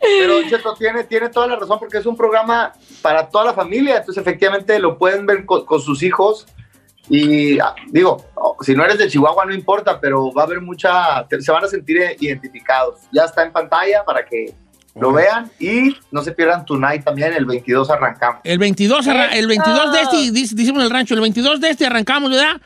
[0.00, 3.54] Pero Don Cheto tiene, tiene toda la razón porque es un programa para toda la
[3.54, 3.98] familia.
[3.98, 6.46] Entonces, efectivamente, lo pueden ver con, con sus hijos.
[7.08, 8.22] Y ah, digo,
[8.60, 11.26] si no eres de Chihuahua, no importa, pero va a haber mucha.
[11.40, 13.00] Se van a sentir identificados.
[13.12, 14.54] Ya está en pantalla para que
[14.94, 17.32] lo vean y no se pierdan Tonight también.
[17.32, 18.40] El 22 arrancamos.
[18.44, 21.70] El 22, arra- el 22 de este, dice- decimos en el rancho, el 22 de
[21.70, 22.60] este arrancamos, ¿verdad?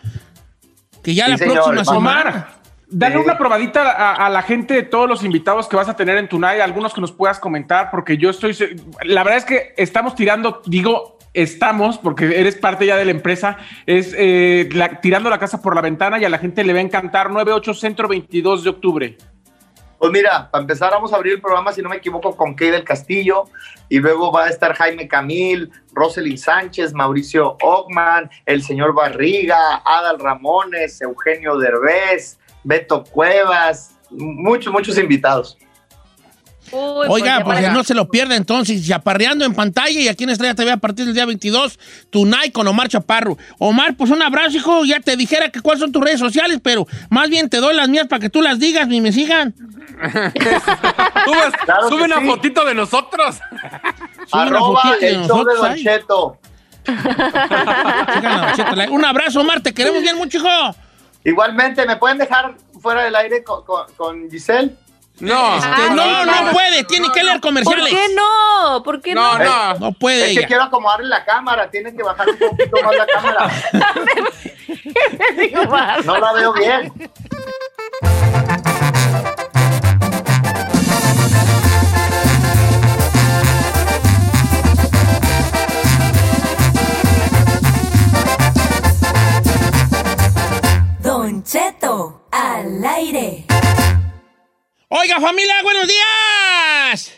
[1.03, 1.55] Que ya Sí, la señor.
[1.73, 2.49] próxima Omar, semana.
[2.91, 3.21] Dale Sí.
[3.23, 6.27] una probadita a, a la gente de todos los invitados que vas a tener en
[6.29, 8.57] Tunay, algunos que nos puedas comentar, porque yo estoy.
[9.05, 13.59] La verdad es que estamos tirando, digo, estamos, porque eres parte ya de la empresa,
[13.85, 16.79] es eh, la- tirando la casa por la ventana y a la gente le va
[16.79, 17.31] a encantar.
[17.31, 19.19] 98 Centro 22 de octubre.
[19.99, 22.71] Pues mira, para empezar vamos a abrir el programa, si no me equivoco, con Kay
[22.71, 23.45] del Castillo
[23.89, 30.21] y luego va a estar Jaime Camil, Roselyn Sánchez, Mauricio Ogman, el señor Barriga, Adal
[30.21, 35.59] Ramones, Eugenio Derbez, Beto Cuevas, muchos, muchos invitados.
[36.73, 40.71] Oiga, pues no se lo pierda entonces, chaparreando en pantalla y aquí en Estrella TV
[40.73, 41.79] a partir del día 22,
[42.11, 43.37] Tonight con Omar Chaparro.
[43.59, 44.85] Omar, pues un abrazo, hijo.
[44.85, 47.89] Ya te dijera que cuáles son tus redes sociales, pero más bien te doy las
[47.89, 49.55] mías para que tú las digas y me sigan.
[51.65, 52.27] Claro sube una sí.
[52.27, 53.37] fotito de nosotros.
[54.27, 55.17] Sube una Arroba fotito de.
[58.91, 60.49] Un abrazo, Omar, te queremos bien mucho, hijo.
[61.25, 64.75] Igualmente, ¿me pueden dejar fuera del aire con, con- con Giselle?
[65.21, 65.57] No.
[65.57, 67.93] Este, no, no puede, tiene que leer ¿Por comerciales.
[67.93, 68.83] qué no?
[68.83, 69.39] ¿Por qué no?
[69.39, 69.75] No, no.
[69.79, 73.07] No puede Es que quiero acomodarle la cámara, tienen que bajar un poquito más la
[73.07, 73.51] cámara.
[76.05, 76.93] No la veo bien.
[91.03, 93.45] Don Cheto, al aire.
[94.91, 97.13] Oiga, familia, buenos días.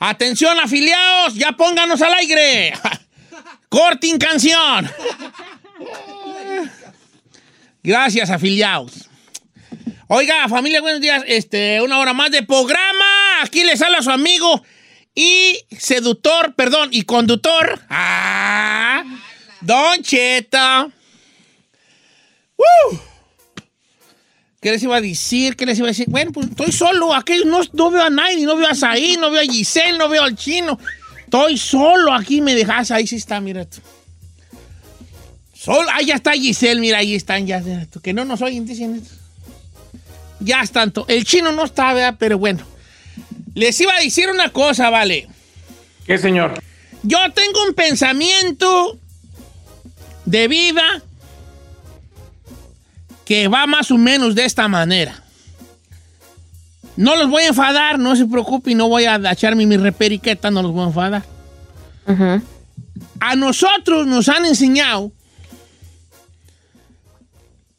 [0.00, 2.74] Atención, afiliados, ya pónganos al aire.
[3.68, 4.90] Corting canción.
[7.84, 9.08] Gracias, afiliados.
[10.08, 11.22] Oiga, familia, buenos días.
[11.28, 13.42] Este, una hora más de programa.
[13.42, 14.64] Aquí les habla su amigo
[15.14, 17.80] y seductor, perdón, y conductor.
[17.90, 19.04] Ah,
[19.60, 20.88] Don Cheta.
[22.56, 23.13] ¡Woo!
[24.64, 25.56] ¿Qué les iba a decir?
[25.56, 26.06] ¿Qué les iba a decir?
[26.08, 27.12] Bueno, pues estoy solo.
[27.14, 28.46] Aquí no, no veo a nadie.
[28.46, 30.78] No veo a Saí, no veo a Giselle, no veo al chino.
[31.18, 32.40] Estoy solo aquí.
[32.40, 32.90] Me dejas.
[32.90, 33.82] Ahí sí está, mira tú.
[35.54, 35.86] Solo.
[35.92, 36.80] Ahí ya está Giselle.
[36.80, 37.60] Mira, ahí están ya.
[37.60, 39.06] mira tú, Que no nos oyen, dicen.
[40.40, 40.92] Ya están.
[40.92, 42.16] to- El chino no está, ¿verdad?
[42.18, 42.64] Pero bueno.
[43.54, 45.28] Les iba a decir una cosa, vale.
[46.06, 46.54] ¿Qué, señor?
[47.02, 48.98] Yo tengo un pensamiento
[50.24, 51.02] de vida
[53.24, 55.22] que va más o menos de esta manera.
[56.96, 60.62] No los voy a enfadar, no se preocupe, no voy a echarme mi reperiqueta, no
[60.62, 61.24] los voy a enfadar.
[63.20, 65.10] A nosotros nos han enseñado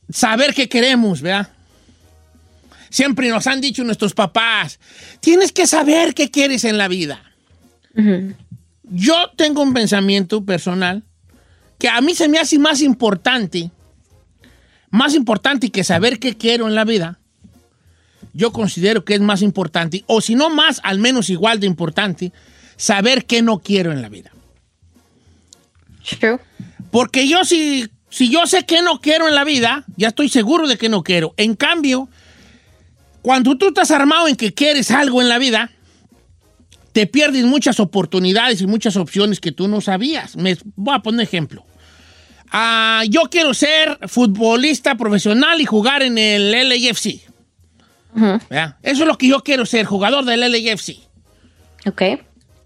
[0.10, 1.49] saber qué queremos, ¿verdad?
[2.89, 4.79] Siempre nos han dicho nuestros papás,
[5.19, 7.21] tienes que saber qué quieres en la vida.
[8.84, 11.03] Yo tengo un pensamiento personal
[11.77, 13.71] que a mí se me hace más importante,
[14.95, 17.19] más importante que saber qué quiero en la vida.
[18.34, 22.34] Yo considero que es más importante, o si no más, al menos igual de importante,
[22.75, 24.31] saber qué no quiero en la vida.
[26.91, 30.67] Porque yo si, si yo sé qué no quiero en la vida, ya estoy seguro
[30.67, 31.34] de que no quiero.
[31.38, 32.10] En cambio,
[33.22, 35.72] cuando tú estás armado en que quieres algo en la vida,
[36.93, 40.38] te pierdes muchas oportunidades y muchas opciones que tú no sabías.
[40.38, 41.65] Me voy a poner ejemplo.
[42.51, 47.21] Ah, yo quiero ser futbolista profesional y jugar en el LAFC.
[48.81, 50.97] Eso es lo que yo quiero ser, jugador del LAFC.
[51.87, 52.01] Ok.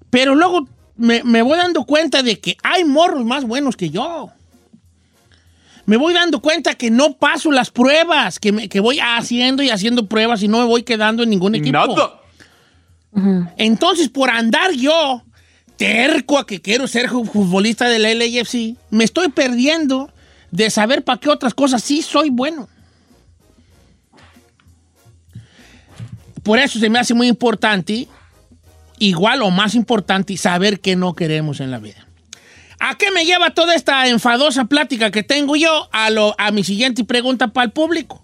[0.09, 4.31] Pero luego me, me voy dando cuenta de que hay morros más buenos que yo.
[5.85, 9.71] me voy dando cuenta que no paso las pruebas, que, me- que voy haciendo y
[9.71, 11.71] haciendo pruebas y no me voy quedando en ningún equipo.
[13.11, 13.51] Nada.
[13.57, 15.23] Entonces, por andar yo
[15.79, 20.11] terco a que quiero ser futbolista del LAFC, me estoy perdiendo
[20.51, 22.67] de saber para qué otras cosas sí soy bueno.
[26.43, 28.09] Por eso se me hace muy importante,
[28.99, 32.05] igual o más importante, saber qué no queremos en la vida.
[32.81, 35.87] ¿A qué me lleva toda esta enfadosa plática que tengo yo?
[35.93, 38.21] A, lo, a mi siguiente pregunta para el público.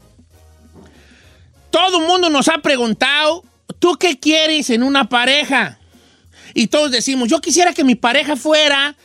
[1.71, 3.45] Todo el mundo nos ha preguntado,
[3.79, 5.79] ¿tú qué quieres en una pareja?
[6.55, 8.95] Y todos decimos, yo quisiera que mi pareja fuera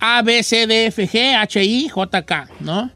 [0.00, 2.90] A, B, C, D, F, G, H, I, J, K, ¿no?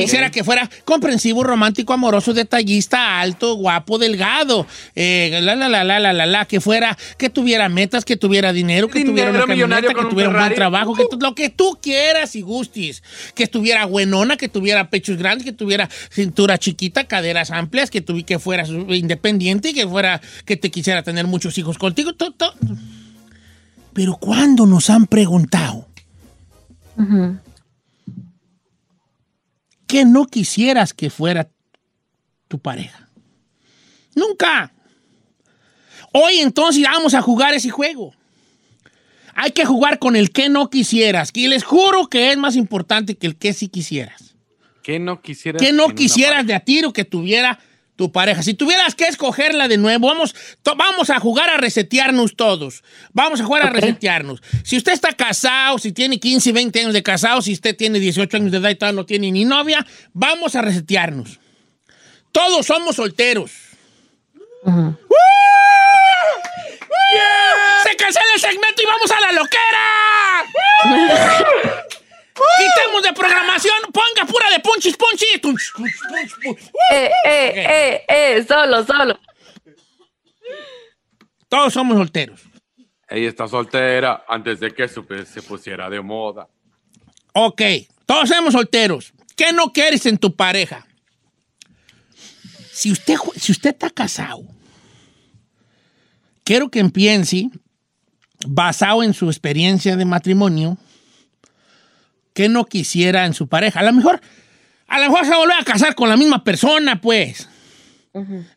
[0.00, 5.98] Quisiera que fuera comprensivo, romántico, amoroso, detallista, alto, guapo, delgado, eh, la, la, la, la,
[5.98, 9.54] la, la, la, que fuera, que tuviera metas, que tuviera dinero, que tuviera una Dinero
[9.56, 12.42] millonario camioneta, que un tuviera un buen trabajo, que tú- lo que tú quieras y
[12.42, 13.02] gustes,
[13.34, 18.26] que estuviera buenona, que tuviera pechos grandes, que tuviera cintura chiquita, caderas amplias, que, tuvi-
[18.26, 22.52] que fuera su- independiente, que fuera, que te quisiera tener muchos hijos contigo, to- to-
[23.92, 25.88] pero cuando nos han preguntado
[29.86, 31.50] que no quisieras que fuera
[32.48, 33.08] tu pareja?
[34.14, 34.72] Nunca.
[36.12, 38.14] Hoy entonces vamos a jugar ese juego.
[39.34, 41.30] Hay que jugar con el que no quisieras.
[41.32, 44.34] Y les juro que es más importante que el que sí quisieras.
[44.82, 45.62] ¿Qué no quisieras?
[45.62, 47.58] Que en no quisieras de a tiro que tuviera
[47.96, 48.42] tu pareja.
[48.42, 50.34] Si tuvieras que escogerla de nuevo, vamos,
[50.76, 52.82] vamos a jugar a resetearnos todos.
[53.12, 54.42] Vamos a jugar a resetearnos.
[54.64, 58.36] Si usted está casado, si tiene 15, 20 años de casado, si usted tiene 18
[58.36, 61.38] años de edad y todavía no tiene ni novia, vamos a resetearnos.
[62.32, 63.50] Todos somos solteros.
[67.82, 69.82] ¡Se cancela el segmento y vamos a la loquera!
[72.34, 75.72] Quitemos de programación, ponga pura de punchis punchis.
[76.90, 79.18] Eh, eh, eh, eh, solo, solo.
[81.48, 82.40] Todos somos solteros.
[83.08, 86.48] Ella está soltera antes de que se pusiera de moda.
[87.34, 87.62] Ok,
[88.06, 89.12] todos somos solteros.
[89.36, 90.86] ¿Qué no quieres en tu pareja?
[92.72, 94.42] Si usted, si usted está casado,
[96.44, 97.50] quiero que piense,
[98.46, 100.78] basado en su experiencia de matrimonio,
[102.34, 103.80] ¿qué no quisiera en su pareja?
[103.80, 104.20] A lo mejor,
[104.86, 107.48] a lo mejor se va a casar con la misma persona, pues.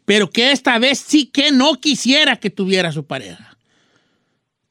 [0.03, 3.57] Pero que esta vez sí que no quisiera que tuviera su pareja.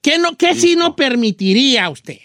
[0.02, 2.18] ¿Qué, no, qué sí no permitiría a usted?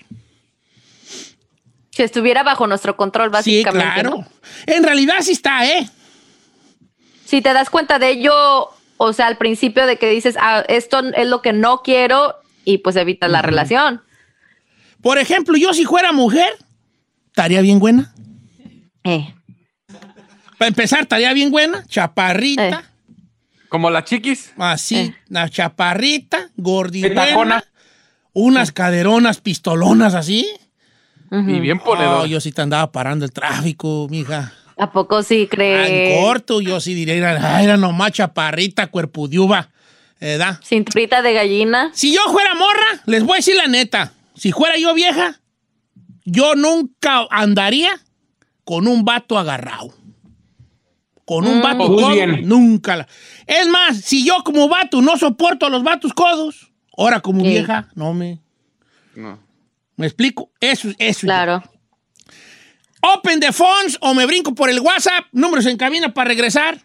[1.92, 4.02] Que estuviera bajo nuestro control, Sí, básicamente.
[4.02, 4.10] claro.
[4.10, 4.28] ¿no?
[4.66, 5.90] En realidad sí está, ¿eh?
[7.26, 11.00] Si te das cuenta de ello, o sea, al principio de que dices, ah, esto
[11.16, 14.02] es lo que no quiero, y pues evitas la relación.
[15.02, 16.58] Por ejemplo, yo si fuera mujer,
[17.30, 18.14] estaría bien buena.
[19.04, 19.34] Eh.
[20.58, 22.84] Para empezar, estaría bien buena, chaparrita.
[23.70, 24.52] Como la chiquis.
[24.58, 27.28] Así, la chaparrita, gordita.
[28.34, 30.48] Unas caderonas pistolonas así.
[31.32, 32.22] Y bien ponedor.
[32.22, 34.54] Oh, yo sí te andaba parando el tráfico, mija.
[34.78, 35.90] ¿A poco sí crees?
[35.90, 39.70] En corto, yo sí diría, era, era nomás chaparrita, cuerpo de uva.
[40.20, 40.60] ¿Verdad?
[40.64, 41.92] Cinturita de gallina.
[41.94, 44.12] Si yo fuera morra, les voy a decir la neta.
[44.36, 45.40] Si fuera yo vieja,
[46.32, 47.92] yo nunca andaría
[48.64, 49.94] con un vato agarrado.
[51.26, 51.62] Con un Mm.
[51.62, 52.48] vato Muy codo, bien.
[52.48, 52.96] nunca.
[52.98, 53.08] la-
[53.46, 57.88] Es más, si yo como vato no soporto a los vatos codos, ahora como vieja,
[57.96, 58.40] no me...
[59.16, 59.40] No.
[59.96, 60.52] ¿Me explico?
[60.60, 61.22] Eso, eso.
[61.28, 61.62] Claro.
[63.02, 65.26] Open the phones o me brinco por el WhatsApp.
[65.32, 66.82] Números en cabina para regresar.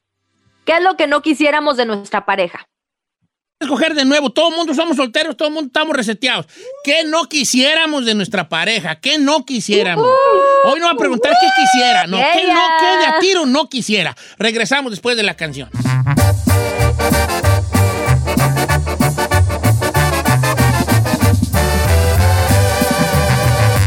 [0.65, 2.65] ¿qué es lo que no quisiéramos de nuestra pareja?
[3.59, 4.29] Escoger de nuevo.
[4.29, 6.47] Todo el mundo somos solteros, todo el mundo estamos reseteados.
[6.83, 8.99] ¿Qué no quisiéramos de nuestra pareja?
[8.99, 10.05] ¿Qué no quisiéramos?
[10.65, 12.05] Hoy no va a preguntar qué quisiera.
[12.07, 14.15] No, ¿qué no, qué de a tiro no quisiera?
[14.37, 15.69] Regresamos después de la canción.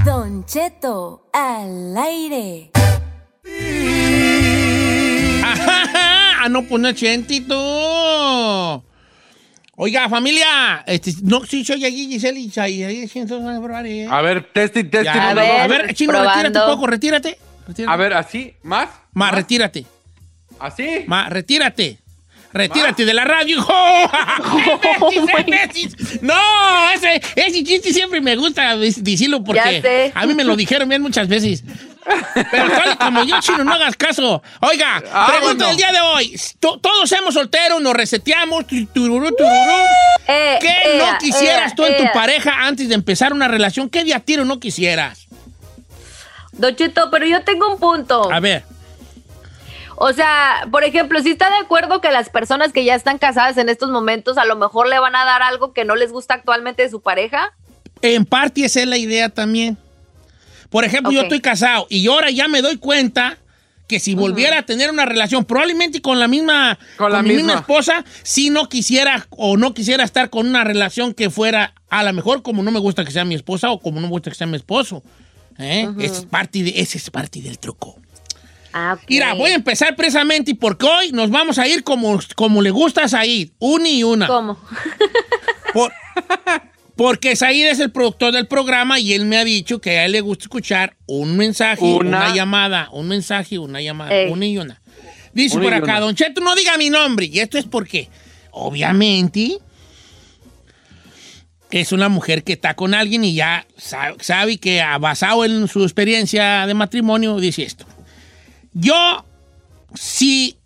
[0.04, 2.70] Don Cheto al aire.
[5.44, 6.15] Ajá,
[6.48, 8.84] no poner chentito.
[9.78, 14.10] Oiga, familia, este, no, sí, soy aquí, Giselle, y ahí, ahí, siento una barbaridad.
[14.10, 15.04] A ver, testing, testing.
[15.04, 15.60] Ya, a ver, dos.
[15.60, 17.38] a ver, chino, retírate un poco, retírate.
[17.68, 17.92] retírate.
[17.92, 18.88] A ver, así, más.
[19.12, 19.84] Más, retírate.
[20.58, 21.04] Así.
[21.06, 21.98] Más, retírate.
[22.54, 23.70] Retírate de la radio, hijo.
[25.12, 26.34] Imbécil, no,
[26.94, 30.12] ese, ese chiste siempre me gusta dec- decirlo porque Ya sé.
[30.14, 31.62] a mí me lo dijeron bien muchas veces.
[32.50, 34.42] Pero tal como yo, chino, no hagas caso.
[34.60, 35.66] Oiga, Ah, pregunta bueno.
[35.68, 36.40] del día de hoy.
[36.60, 39.84] To- Todos somos solteros, nos reseteamos, tururú, tururú.
[40.28, 42.10] Eh, ¿Qué eh, no quisieras eh, tú en tu eh.
[42.14, 43.88] pareja antes de empezar una relación?
[43.90, 45.26] ¿Qué de a tiro no quisieras?
[46.52, 48.32] Don Cheto, pero yo tengo un punto.
[48.32, 48.64] A ver.
[49.96, 53.56] O sea, por ejemplo, si está de acuerdo que las personas que ya están casadas
[53.56, 56.34] en estos momentos a lo mejor le van a dar algo que no les gusta
[56.34, 57.52] actualmente de su pareja.
[58.02, 59.78] En parte esa es la idea también.
[60.76, 63.38] Por ejemplo, yo estoy casado y ahora ya me doy cuenta
[63.88, 67.44] que si volviera a tener una relación, probablemente con la misma, con la mi misma
[67.54, 67.60] misma.
[67.60, 72.12] esposa, si no quisiera o no quisiera estar con una relación que fuera a lo
[72.12, 74.36] mejor como no me gusta que sea mi esposa o como no me gusta que
[74.36, 75.02] sea mi esposo.
[75.58, 75.88] ¿Eh?
[75.98, 77.98] Ese es parte de, ese es parte del truco.
[78.74, 78.98] Ah.
[79.08, 83.04] Mira, voy a empezar precisamente porque hoy nos vamos a ir como, como le gusta
[83.04, 84.26] a Said, una y una.
[84.26, 84.60] ¿Cómo?
[85.72, 85.90] Por-
[86.96, 90.12] porque Said es el productor del programa y él me ha dicho que a él
[90.12, 92.34] le gusta escuchar un mensaje, una, Una.
[92.34, 94.32] llamada, un mensaje, una llamada, Ey.
[94.32, 94.80] una y una.
[95.34, 96.00] Dice Una por acá.
[96.00, 97.26] Don Cheto, no diga mi nombre.
[97.26, 98.08] Y esto es porque,
[98.52, 99.58] obviamente,
[101.70, 105.68] es una mujer que está con alguien y ya sa- sabe que, ah, basado en
[105.68, 107.84] su experiencia de matrimonio, dice esto.
[108.72, 109.26] Yo,
[109.94, 110.56] si,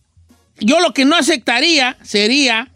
[0.61, 2.69] yo lo que no aceptaría sería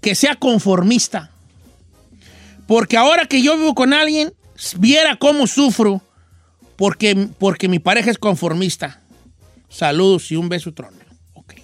[0.00, 1.30] que sea conformista.
[2.66, 4.32] Porque ahora que yo vivo con alguien,
[4.78, 6.02] viera cómo sufro
[6.76, 9.00] porque, porque mi pareja es conformista.
[9.68, 10.96] Saludos y un beso trono.
[11.34, 11.54] Ok.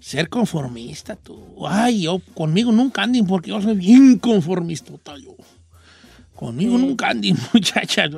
[0.00, 1.66] Ser conformista, tú.
[1.66, 4.92] Ay, yo conmigo nunca anden porque yo soy bien conformista,
[5.22, 5.36] yo.
[6.34, 8.10] Conmigo nunca anden, muchachas.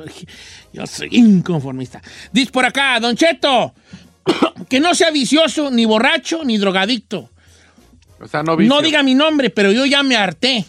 [0.73, 2.01] Yo soy bien conformista.
[2.31, 3.73] Dice por acá, Don Cheto,
[4.69, 7.29] que no sea vicioso, ni borracho, ni drogadicto.
[8.19, 8.73] O sea, no vicio.
[8.73, 10.65] No diga mi nombre, pero yo ya me harté.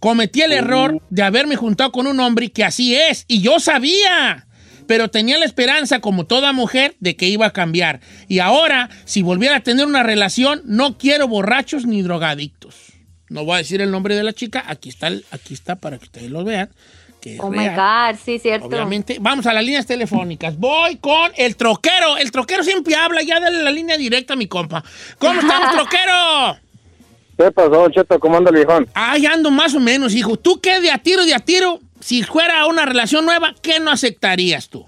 [0.00, 4.46] Cometí el error de haberme juntado con un hombre que así es, y yo sabía,
[4.86, 8.00] pero tenía la esperanza, como toda mujer, de que iba a cambiar.
[8.28, 12.74] Y ahora, si volviera a tener una relación, no quiero borrachos ni drogadictos.
[13.28, 16.04] No voy a decir el nombre de la chica, aquí está, aquí está para que
[16.04, 16.70] ustedes lo vean.
[17.20, 18.12] Que es Oh my real.
[18.14, 18.68] God, sí, cierto.
[18.68, 20.56] Obviamente, vamos a las líneas telefónicas.
[20.56, 22.16] Voy con el troquero.
[22.16, 24.84] El troquero siempre habla, ya dale la línea directa a mi compa.
[25.18, 26.56] ¿Cómo estamos, troquero?
[27.38, 28.18] ¿Qué pasó, Cheto?
[28.18, 28.88] ¿Cómo anda el viejón?
[28.94, 30.36] Ay, ando más o menos, hijo.
[30.36, 31.78] ¿Tú qué de a tiro, de a tiro?
[32.00, 34.84] Si fuera una relación nueva, ¿qué no aceptarías tú?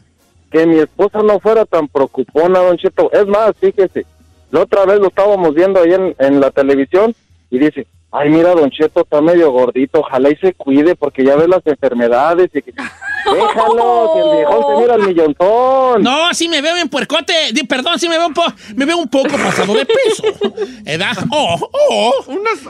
[0.50, 3.08] Que mi esposa no fuera tan preocupona, don Cheto.
[3.12, 4.04] Es más, fíjese,
[4.50, 7.14] la otra vez lo estábamos viendo ahí en, en la televisión
[7.50, 11.36] y dice, ay, mira, don Cheto está medio gordito, ojalá y se cuide porque ya
[11.36, 12.72] ves las enfermedades y que...
[13.22, 16.02] Déjalo, que el viejón se mira el millontón.
[16.02, 17.34] No, así me veo en puercote.
[17.68, 20.24] Perdón, sí me veo un, po- me veo un poco pasado de peso.
[20.86, 21.12] ¿Edad?
[21.30, 22.12] Oh, oh.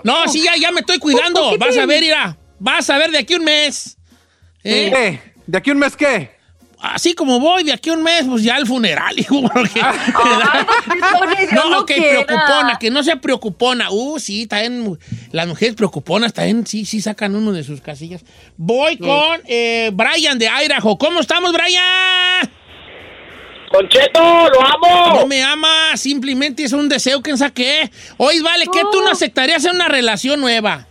[0.03, 1.57] No, sí, ya, ya me estoy cuidando.
[1.57, 2.37] Vas a ver, irá.
[2.59, 3.97] Vas a ver de aquí un mes.
[4.65, 4.91] ¿Eh?
[4.93, 5.33] ¿Qué?
[5.47, 6.31] ¿De aquí un mes qué?
[6.83, 9.43] Así como voy, de aquí a un mes, pues ya al funeral, hijo.
[9.53, 9.81] porque-
[11.51, 12.25] Dios no, no ok, quiera.
[12.27, 13.91] preocupona, que no sea preocupona.
[13.91, 14.99] Uh, sí, también
[15.31, 18.25] las mujeres preocuponas también sí, sí sacan uno de sus casillas.
[18.57, 20.97] Voy con eh, Brian de Idaho.
[20.97, 22.51] ¿Cómo estamos, Brian?
[23.71, 25.21] Concheto, lo amo.
[25.21, 27.91] No me ama, simplemente es un deseo que saqué.
[28.17, 30.87] Oye, vale, ¿qué tú no aceptarías en una relación nueva?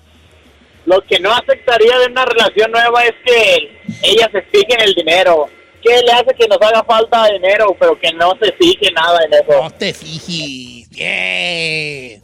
[0.85, 4.93] Lo que no aceptaría de una relación nueva es que ella se fije en el
[4.93, 5.49] dinero.
[5.81, 9.33] ¿Qué le hace que nos haga falta dinero, pero que no se fije nada en
[9.33, 9.63] eso?
[9.63, 10.89] No te fijes.
[10.89, 12.21] Bien.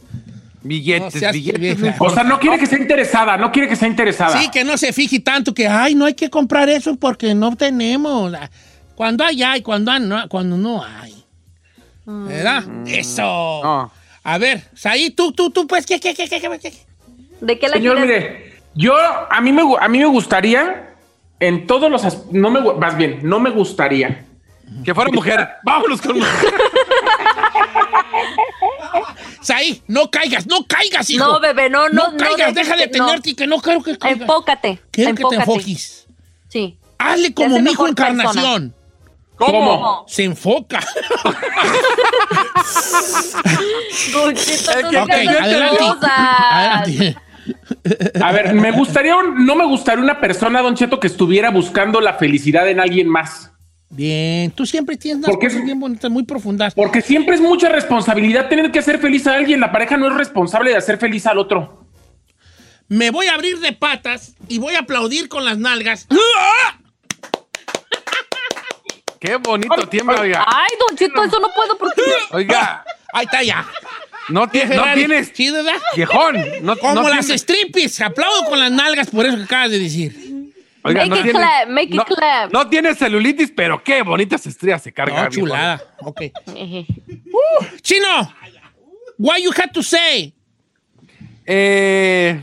[0.62, 1.94] Billetes, No billetes.
[2.00, 4.38] O sea, no quiere que sea interesada, no quiere que sea interesada.
[4.38, 7.54] Sí, que no se fije tanto que, ay, no hay que comprar eso porque no
[7.56, 8.32] tenemos.
[8.96, 11.14] Cuando hay, hay, cuando, hay, no, cuando no hay.
[12.04, 12.64] ¿Verdad?
[12.86, 13.22] Eso.
[13.22, 13.92] No.
[14.24, 16.58] A ver, ahí tú, tú, tú, pues, ¿qué, qué, qué, qué, qué?
[16.58, 16.72] qué?
[17.40, 18.30] ¿De qué la Señor, quieres?
[18.30, 20.95] mire, yo a mí me a mí me gustaría
[21.40, 24.24] en todos los as- no me más bien, no me gustaría
[24.84, 25.48] Que fuera mujer.
[25.64, 26.18] Vámonos con
[29.40, 31.24] Saí, no caigas, no caigas, hijo.
[31.24, 32.92] No, bebé, no, no, No no caigas, deja de no.
[33.06, 34.22] tenerte, que no quiero que caigas.
[34.22, 34.80] Enfócate.
[34.90, 36.06] Quiero que te enfoques.
[36.48, 36.78] Sí.
[36.98, 38.10] Hazle como mi hijo persona.
[38.12, 38.74] Encarnación.
[39.36, 40.04] ¿Cómo?
[40.08, 40.80] Se enfoca.
[44.12, 46.06] Dulcito, no Ok, digas esas adelante.
[46.50, 47.16] Adelante.
[48.22, 52.00] A ver, me gustaría un- no me gustaría una persona, Don Cheto, que estuviera buscando
[52.00, 53.50] la felicidad en alguien más.
[53.88, 56.74] Bien, tú siempre tienes unas Porque cosas es- bien bonitas, muy profundas.
[56.74, 59.60] Porque siempre es mucha responsabilidad tener que hacer feliz a alguien.
[59.60, 61.84] La pareja no es responsable de hacer feliz al otro.
[62.88, 66.06] Me voy a abrir de patas y voy a aplaudir con las nalgas.
[69.18, 70.44] Qué bonito tiembla, oiga.
[70.46, 72.02] Ay, Don Chito, eso no puedo porque...
[72.32, 73.66] Oiga, Ahí está ya.
[74.28, 75.32] No, no tienes.
[75.32, 75.80] Chido, ¿verdad?
[75.94, 76.36] Viejón.
[76.62, 78.00] No, Como no las tienes- strippies.
[78.00, 80.52] Aplaudo con las nalgas por eso que acabas de decir.
[80.82, 82.52] Oiga, Make no it tienes- clap, make it clap.
[82.52, 85.24] No tienes celulitis, pero qué bonitas estrellas se cargan.
[85.24, 85.82] No, chulada.
[86.00, 86.20] Ok.
[87.82, 88.32] Chino,
[89.18, 90.32] what you had to say?
[91.44, 92.40] Eh,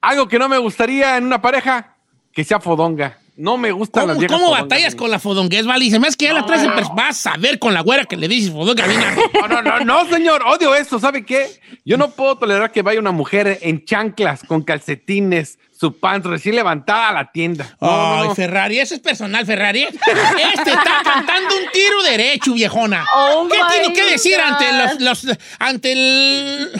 [0.00, 1.96] algo que no me gustaría en una pareja,
[2.32, 3.18] que sea fodonga.
[3.36, 5.84] No me gustan ¿Cómo, las viejas cómo batallas con la fodonguez, vale?
[5.84, 8.04] Y se me hace que ya la traes pers- Vas a ver con la güera
[8.06, 8.84] que le dices fodonga.
[9.34, 10.98] No, no, no, no, señor, odio eso.
[10.98, 11.46] ¿Sabe qué?
[11.84, 16.56] Yo no puedo tolerar que vaya una mujer en chanclas, con calcetines, su pants recién
[16.56, 17.76] levantada a la tienda.
[17.80, 18.34] No, no, Ay, no.
[18.34, 19.82] Ferrari, eso es personal, Ferrari.
[19.84, 23.04] Este está cantando un tiro derecho, viejona.
[23.14, 24.52] Oh ¿Qué tiene que decir God.
[24.52, 26.70] ante los, los- ante el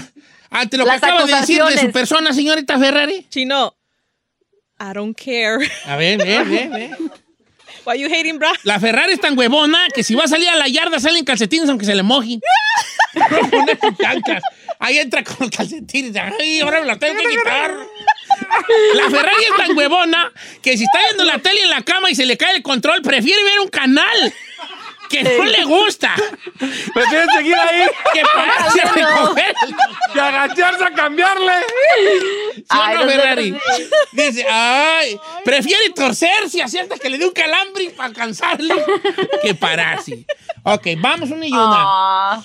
[0.51, 3.27] ante lo Las que acaba de decir de su persona, señorita Ferrari?
[3.29, 3.76] Chino,
[4.79, 5.59] I don't care.
[5.87, 6.91] A ver, ve, ve, ve.
[7.85, 8.51] Why you hating, bro?
[8.65, 11.69] La Ferrari es tan huevona que si va a salir a la yarda salen calcetines
[11.69, 12.41] aunque se le mojen.
[14.79, 16.17] Ahí entra con calcetines.
[16.17, 17.75] Ay, ahora me la tengo que quitar.
[18.95, 22.15] La Ferrari es tan huevona que si está viendo la tele en la cama y
[22.15, 24.35] se le cae el control, prefiere ver un canal
[25.09, 26.15] que no le gusta.
[26.95, 27.87] Prefieren seguir ahí.
[28.13, 29.55] Que pararse a recoger.
[30.13, 31.53] Que agacharse a cambiarle.
[32.55, 33.59] ¿Sí o Ay, no, no sé Ferrari?
[34.13, 38.75] Dice, ay, prefiere torcerse así hasta que le dé un calambre para alcanzarle
[39.43, 40.27] que pararse.
[40.63, 41.75] Ok, vamos una y una.
[41.77, 42.43] Ah,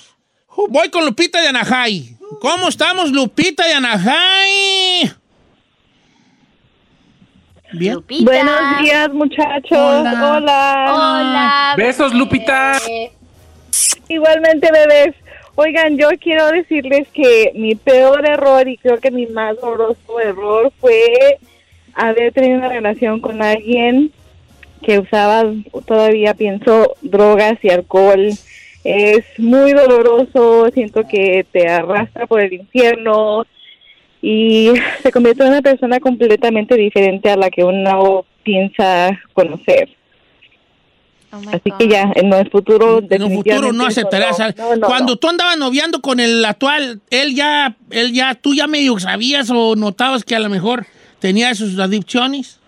[0.69, 2.17] Voy con Lupita de Anajay.
[2.39, 5.13] ¿Cómo estamos, Lupita de Anajay?
[7.73, 7.95] Bien.
[7.95, 8.23] Lupita.
[8.23, 9.71] Buenos días, muchachos.
[9.71, 10.35] Hola.
[10.37, 10.85] Hola.
[10.93, 11.73] Hola.
[11.77, 12.77] Besos, Lupita.
[14.07, 15.15] Igualmente, bebés.
[15.55, 20.71] Oigan, yo quiero decirles que mi peor error y creo que mi más doloroso error
[20.79, 21.37] fue
[21.93, 24.11] haber tenido una relación con alguien
[24.81, 25.43] que usaba,
[25.85, 28.29] todavía pienso, drogas y alcohol.
[28.83, 33.45] Es muy doloroso, siento que te arrastra por el infierno
[34.21, 34.69] y
[35.03, 39.89] se convierte en una persona completamente diferente a la que uno piensa conocer.
[41.33, 41.77] Oh Así God.
[41.77, 44.37] que ya, en el futuro En un futuro no aceptarás.
[44.37, 45.15] no, al- no, no, Cuando no.
[45.17, 49.75] tú andabas noviando con el actual, él ya, él ya, tú ya medio sabías o
[49.77, 50.85] notabas que a lo mejor
[51.19, 52.59] tenía sus adicciones.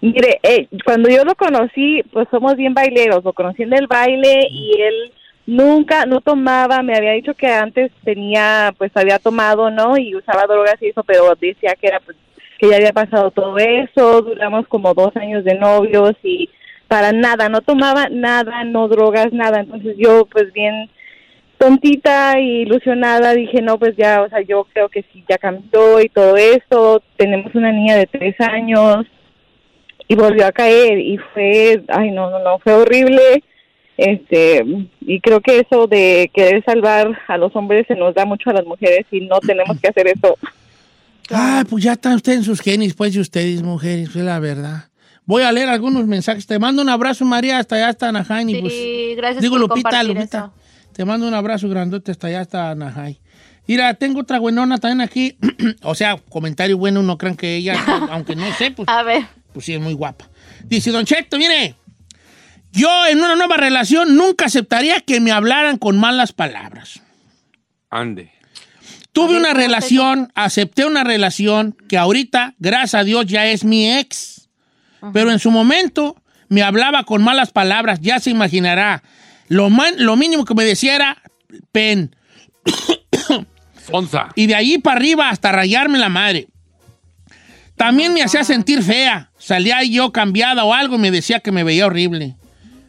[0.00, 4.46] Mire, eh, cuando yo lo conocí, pues somos bien baileros, lo conocí en el baile
[4.50, 5.12] y él
[5.46, 9.96] nunca, no tomaba, me había dicho que antes tenía, pues había tomado, ¿no?
[9.98, 12.16] Y usaba drogas y eso, pero decía que era, pues,
[12.58, 16.48] que ya había pasado todo eso, duramos como dos años de novios y
[16.88, 20.90] para nada, no tomaba nada, no drogas, nada, entonces yo pues bien
[21.58, 26.00] tontita y ilusionada dije, no, pues ya, o sea, yo creo que sí, ya cambió
[26.00, 29.06] y todo eso, tenemos una niña de tres años,
[30.12, 33.42] y volvió a caer y fue, ay no, no, no, fue horrible.
[33.96, 34.64] Este,
[35.00, 38.54] y creo que eso de querer salvar a los hombres se nos da mucho a
[38.54, 40.36] las mujeres y no tenemos que hacer eso.
[41.30, 44.84] Ay, pues ya están ustedes en sus genes, pues, de ustedes, mujeres, es la verdad.
[45.24, 46.46] Voy a leer algunos mensajes.
[46.46, 48.48] Te mando un abrazo, María, hasta allá, hasta Anaheim.
[48.48, 50.38] y Sí, pues, gracias digo, por Lupita, compartir Lupita.
[50.38, 50.52] eso.
[50.92, 53.16] Te mando un abrazo grandote hasta allá, hasta Anaheim.
[53.68, 55.36] Mira, tengo otra buenona también aquí.
[55.82, 57.74] o sea, comentario bueno, no crean que ella,
[58.10, 59.22] aunque no sé, pues, A ver.
[59.52, 60.28] pues sí, es muy guapa.
[60.64, 61.76] Dice, Don Cheto, mire,
[62.72, 67.00] yo en una nueva relación nunca aceptaría que me hablaran con malas palabras.
[67.90, 68.32] Ande.
[69.12, 74.48] Tuve una relación, acepté una relación que ahorita, gracias a Dios, ya es mi ex.
[75.12, 76.16] Pero en su momento
[76.48, 79.02] me hablaba con malas palabras, ya se imaginará.
[79.48, 81.22] Lo, man- lo mínimo que me decía era
[81.72, 82.16] pen.
[83.90, 84.28] Onza.
[84.36, 86.48] Y de ahí para arriba hasta rayarme la madre.
[87.76, 89.30] También me hacía sentir fea.
[89.38, 92.36] Salía yo cambiada o algo y me decía que me veía horrible.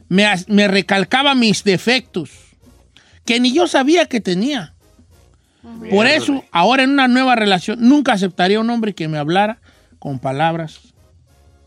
[0.10, 2.30] Me, recalcaba mis defectos,
[3.26, 4.74] que ni yo sabía que tenía.
[5.90, 9.60] Por eso, ahora en una nueva relación, nunca aceptaría un hombre que me hablara
[9.98, 10.94] con palabras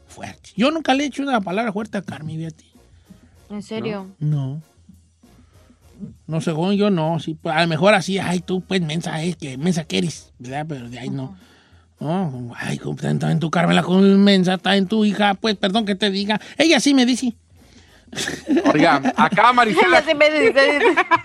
[0.06, 0.52] fuertes.
[0.54, 2.64] Yo nunca le he hecho una palabra fuerte a Carmen, fíjate.
[3.50, 4.14] ¿En serio?
[4.18, 4.60] No.
[6.26, 7.18] No, según yo no.
[7.20, 10.32] Sí, pues, a lo mejor así, ay, tú, pues, mensa, es que mensa que eres,
[10.38, 10.66] ¿verdad?
[10.68, 11.36] Pero de ahí no.
[11.98, 15.86] No, ay, como está en tu Carmela con mensa, está en tu hija, pues, perdón
[15.86, 16.40] que te diga.
[16.58, 17.34] Ella sí me dice.
[18.74, 19.98] Oiga, acá Marisela.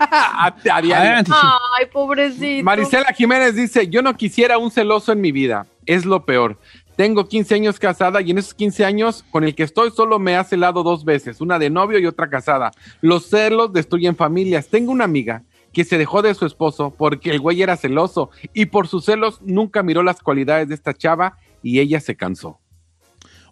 [0.00, 0.76] A, a.
[0.76, 1.30] Adelante.
[1.78, 2.64] Ay, pobrecito.
[2.64, 6.58] Marisela Jiménez dice, yo no quisiera un celoso en mi vida, es lo peor.
[6.96, 10.36] Tengo 15 años casada y en esos 15 años con el que estoy solo me
[10.36, 12.70] ha celado dos veces, una de novio y otra casada.
[13.00, 14.68] Los celos destruyen familias.
[14.68, 18.66] Tengo una amiga que se dejó de su esposo porque el güey era celoso y
[18.66, 22.61] por sus celos nunca miró las cualidades de esta chava y ella se cansó.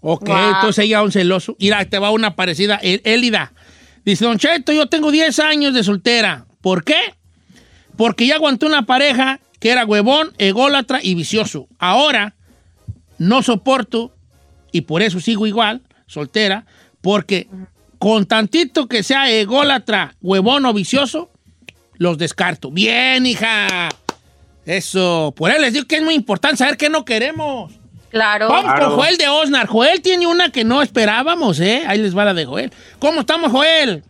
[0.01, 1.57] Ok, entonces ella un celoso.
[1.59, 3.53] Mira, te va una parecida, Élida.
[4.05, 6.47] Dice, Don Cheto, yo tengo 10 años de soltera.
[6.61, 7.15] ¿Por qué?
[7.97, 11.69] Porque ya aguanté una pareja que era huevón, ególatra y vicioso.
[11.79, 12.35] Ahora
[13.19, 14.15] no soporto,
[14.73, 16.65] y por eso sigo igual, soltera,
[17.03, 17.49] porque
[17.99, 21.31] con tantito que sea ególatra, huevón o vicioso,
[21.99, 22.71] los descarto.
[22.71, 23.91] Bien, hija.
[24.65, 25.35] Eso.
[25.37, 27.80] Por eso les digo que es muy importante saber qué no queremos.
[28.11, 28.49] Claro.
[28.49, 28.87] Vamos Claro.
[28.89, 29.67] con Joel de Osnar.
[29.67, 31.85] Joel tiene una que no esperábamos, ¿eh?
[31.87, 32.73] Ahí les va la de Joel.
[32.99, 34.03] ¿Cómo estamos, Joel?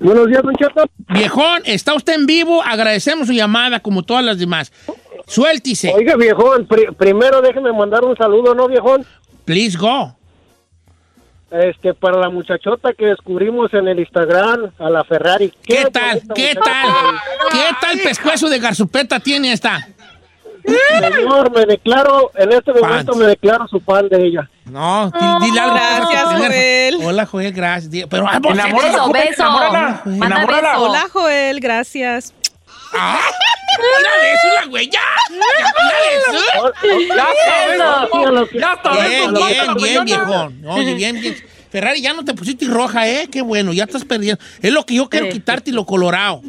[0.00, 0.84] Buenos días, Don Cheto.
[1.08, 2.62] Viejón, está usted en vivo.
[2.62, 4.72] Agradecemos su llamada, como todas las demás.
[5.26, 5.92] Suéltese.
[5.94, 9.04] Oiga, viejón, pri- primero déjeme mandar un saludo, ¿no, viejón?
[9.44, 10.14] Please go.
[11.50, 15.52] Este, para la muchachota que descubrimos en el Instagram, a la Ferrari.
[15.64, 16.20] ¿Qué tal?
[16.24, 16.90] bonita ¿Qué tal?
[17.52, 19.88] ¿Qué tal pescuezo de garzupeta tiene esta?
[20.68, 24.50] Señor, me declaro, en este momento me declaro su fan de ella.
[24.64, 25.74] No, di- dile algo.
[25.76, 26.24] Gracias.
[26.38, 26.98] Joel.
[27.02, 28.06] Hola, Joel, gracias.
[28.08, 29.42] Pero, ah, Enamórala, beso, Joel, beso.
[29.42, 30.00] enamórala.
[30.04, 30.16] Joel.
[30.18, 30.82] Manda beso.
[30.82, 32.34] Hola, Joel, gracias.
[32.94, 33.18] Ah,
[33.78, 35.00] Mira eso, la güey, ya.
[39.08, 40.62] Bien, bien, bien, viejón.
[40.66, 41.36] Oye, bien, bien.
[41.70, 43.28] Ferrari, ya no te pusiste roja, ¿eh?
[43.30, 44.42] Qué bueno, ya estás perdiendo.
[44.62, 46.40] Es lo que yo quiero quitarte y lo colorado.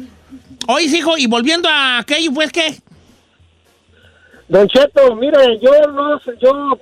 [0.66, 2.80] Oye, hijo, y volviendo a aquello, pues, ¿qué?
[4.50, 6.76] Don Cheto, mire, yo no sé, yo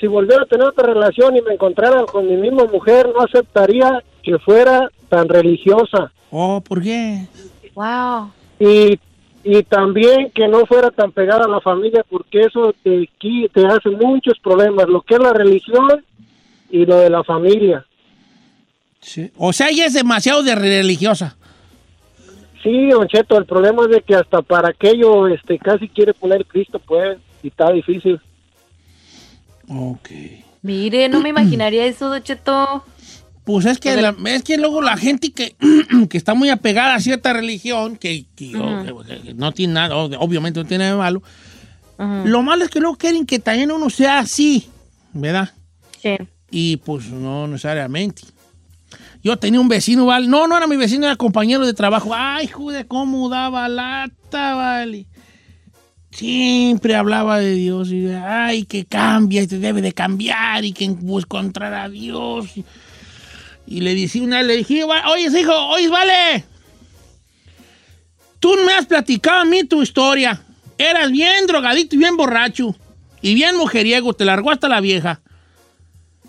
[0.00, 4.02] si volviera a tener otra relación y me encontrara con mi misma mujer, no aceptaría
[4.22, 6.10] que fuera tan religiosa.
[6.30, 7.26] Oh, ¿por qué?
[7.74, 8.32] Wow.
[8.58, 8.98] Y,
[9.44, 13.90] y también que no fuera tan pegada a la familia, porque eso te, te hace
[13.90, 16.02] muchos problemas, lo que es la religión
[16.70, 17.84] y lo de la familia.
[19.36, 21.36] O sea, ella es demasiado de religiosa.
[22.62, 26.46] Sí, Don Cheto, el problema es de que hasta para aquello este, casi quiere poner
[26.46, 28.20] Cristo, pues, y está difícil.
[29.68, 30.10] Ok.
[30.62, 32.84] Mire, no me imaginaría eso, Don Cheto.
[33.44, 35.56] Pues es que, la- es que luego la gente que,
[36.08, 39.02] que está muy apegada a cierta religión, que, que- Ujú.
[39.04, 41.22] que- que no tiene nada, ob- obviamente no tiene nada de malo,
[42.24, 44.68] lo malo es que luego quieren que también uno sea así,
[45.12, 45.50] ¿verdad?
[46.00, 46.16] Sí.
[46.50, 48.22] Y pues no necesariamente.
[49.22, 50.26] Yo tenía un vecino, ¿vale?
[50.26, 52.12] No, no era mi vecino, era compañero de trabajo.
[52.14, 55.06] Ay, joder, cómo daba lata, ¿vale?
[56.10, 60.84] Siempre hablaba de Dios y ay, que cambia y te debe de cambiar y que
[60.84, 62.46] encontrar a Dios.
[63.66, 66.44] Y, le decía una, le dije, "Va- oye, hijo, oye, vale.
[68.40, 70.42] Tú me has platicado a mí tu historia.
[70.76, 72.74] Eras bien drogadito y bien borracho.
[73.22, 75.22] Y bien mujeriego, te largó hasta la vieja.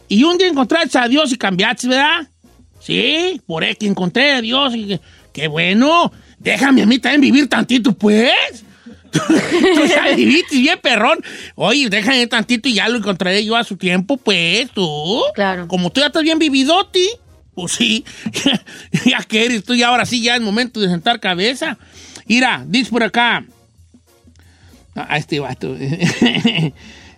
[0.08, 2.30] Y un día encontraste a Dios y cambiaste, ¿verdad?
[2.84, 4.76] Sí, por eso que encontré a Dios.
[4.76, 5.00] Y
[5.32, 6.12] qué bueno.
[6.38, 8.66] Déjame a mí también vivir tantito, pues.
[9.12, 11.20] Tú ya viviste bien perrón.
[11.56, 15.22] Oye, déjame tantito y ya lo encontraré yo a su tiempo, pues, tú.
[15.36, 15.68] Claro.
[15.68, 17.08] Como tú ya estás bien vividoti,
[17.54, 18.04] pues sí.
[19.06, 21.78] ya que eres tú y ahora sí ya es momento de sentar cabeza.
[22.26, 23.46] Mira, dice por acá.
[24.96, 25.76] A este vato.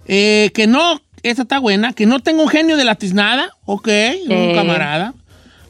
[0.07, 3.89] Eh, que no, esta está buena, que no tengo un genio de la tiznada, ok,
[4.29, 5.15] un camarada.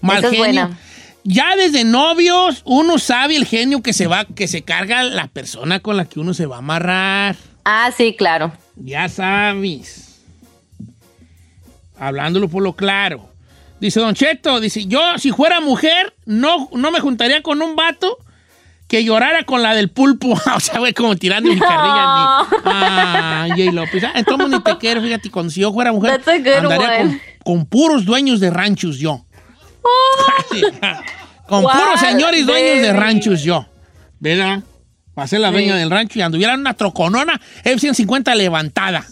[0.06, 0.40] Mal es genio.
[0.40, 0.80] buena.
[1.24, 5.80] Ya desde novios uno sabe el genio que se va, que se carga la persona
[5.80, 7.36] con la que uno se va a amarrar.
[7.64, 8.54] Ah, sí, claro.
[8.76, 10.22] Ya sabes.
[11.98, 13.30] Hablándolo por lo claro.
[13.80, 18.20] Dice Don Cheto, dice, yo si fuera mujer, no, no me juntaría con un vato
[18.88, 20.34] que llorara con la del pulpo.
[20.56, 22.46] o sea, güey, como tirando mi carrilla.
[22.66, 23.48] Ah.
[23.74, 24.04] López.
[24.04, 26.22] Ah, entonces ni te quiero, fíjate, con, si yo fuera mujer,
[26.58, 29.25] andaría con puros dueños de ranchos yo.
[30.52, 30.62] Sí,
[31.48, 33.66] con puros señores dueños de ranchos yo.
[34.20, 34.62] ¿Verdad?
[35.14, 35.54] Para ser la Sí.
[35.54, 39.06] dueña del rancho y anduviera en una troconona F-150 levantada.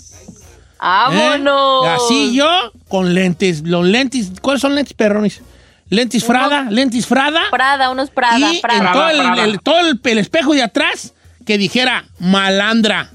[0.79, 1.85] ¡Vámonos!
[1.85, 1.89] ¿Eh?
[1.89, 2.47] Así yo,
[2.89, 3.61] con lentes.
[3.63, 5.41] Los lentes, ¿cuáles son lentes perrones?
[5.89, 7.41] Lentes Frada, lentes Frada.
[7.51, 8.79] Prada, unos Prada, y Prada.
[8.87, 9.43] en todo, el, Prada.
[9.45, 11.13] el- todo el, el espejo de atrás
[11.45, 13.11] que dijera malandra.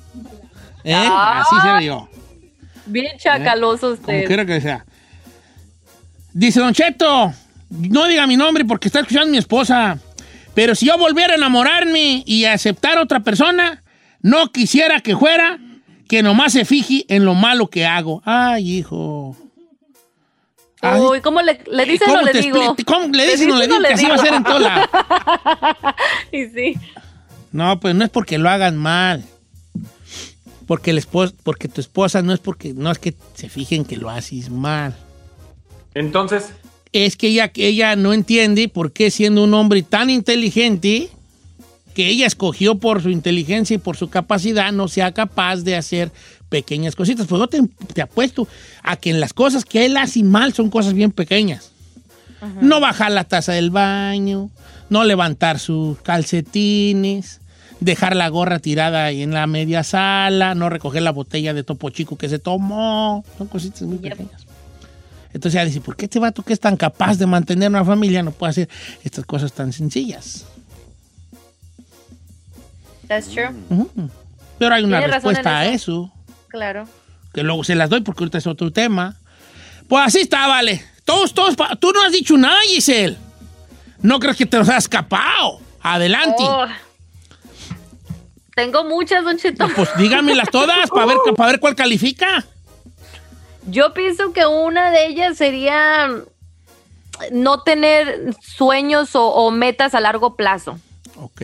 [0.84, 0.94] ¿Eh?
[0.94, 1.42] Ah.
[1.44, 2.08] Así sería yo.
[2.86, 4.24] Bien chacaloso Como usted.
[4.26, 4.84] quiera que sea.
[6.32, 7.32] Dice Don Cheto,
[7.70, 9.98] no diga mi nombre porque está escuchando mi esposa.
[10.54, 13.82] Pero si yo volviera a enamorarme y a aceptar a otra persona,
[14.22, 15.58] no quisiera que fuera
[16.08, 18.22] que nomás se fije en lo malo que hago.
[18.24, 19.36] Ay, hijo.
[20.80, 22.76] Ay, Uy, ¿cómo le, le dices o ¿Cómo le digo?
[22.86, 24.88] cómo le dices o le digo que así va a ser en todo lado?
[26.32, 26.74] y sí.
[27.52, 29.24] No, pues no es porque lo hagan mal.
[30.66, 33.96] Porque, el esposo, porque tu esposa no es porque no es que se fijen que
[33.96, 34.94] lo haces mal.
[35.94, 36.52] Entonces,
[36.92, 41.10] Es que ella, que ella no entiende por qué siendo un hombre tan inteligente,
[41.94, 46.12] que ella escogió por su inteligencia y por su capacidad, no sea capaz de hacer
[46.48, 47.26] pequeñas cositas.
[47.26, 47.60] Pues yo te,
[47.92, 48.46] te apuesto
[48.82, 51.72] a que en las cosas que él hace mal son cosas bien pequeñas.
[52.60, 54.48] No bajar la taza del baño,
[54.90, 57.40] no levantar sus calcetines,
[57.80, 61.90] dejar la gorra tirada ahí en la media sala, no recoger la botella de topo
[61.90, 63.24] chico que se tomó.
[63.36, 64.47] Son cositas muy pequeñas.
[65.32, 68.22] Entonces ella dice, ¿por qué este vato que es tan capaz de mantener una familia
[68.22, 68.68] no puede hacer
[69.04, 70.46] estas cosas tan sencillas?
[73.06, 73.50] That's true.
[74.58, 76.12] Pero hay una respuesta a eso.
[76.48, 76.88] Claro.
[77.34, 79.16] que luego se las doy porque ahorita es otro tema.
[79.86, 80.82] Pues así está, vale.
[81.04, 83.16] Todos, todos, tú no has dicho nada, Giselle.
[84.00, 85.60] No crees que te los has escapado.
[85.80, 86.36] Adelante.
[86.38, 86.66] Oh.
[88.54, 89.68] Tengo muchas, Don Cheto.
[89.74, 92.44] Pues dígamelas todas para ver, para ver cuál califica.
[93.70, 96.08] Yo pienso que una de ellas sería
[97.32, 100.78] no tener sueños o, o metas a largo plazo.
[101.20, 101.42] Ok.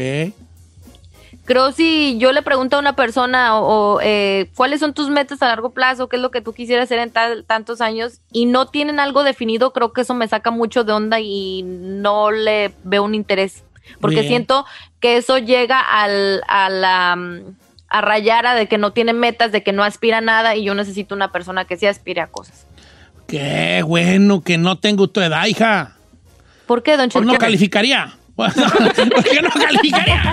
[1.45, 5.43] Creo si yo le pregunto a una persona o, o, eh, cuáles son tus metas
[5.43, 8.47] a largo plazo, qué es lo que tú quisieras hacer en tal- tantos años y
[8.47, 12.73] no tienen algo definido, creo que eso me saca mucho de onda y no le
[12.85, 13.63] veo un interés.
[14.01, 14.29] Porque Bien.
[14.29, 14.65] siento
[15.01, 17.57] que eso llega al, a la mm,
[17.95, 20.65] a rayar a de que no tiene metas, de que no aspira a nada y
[20.65, 22.67] yo necesito una persona que sí aspire a cosas.
[23.29, 25.93] Qué bueno que no tengo tu edad, hija.
[26.67, 27.25] ¿Por qué, don Pues Cheto?
[27.33, 28.17] no calificaría.
[28.35, 30.33] ¿Por qué no calificaría?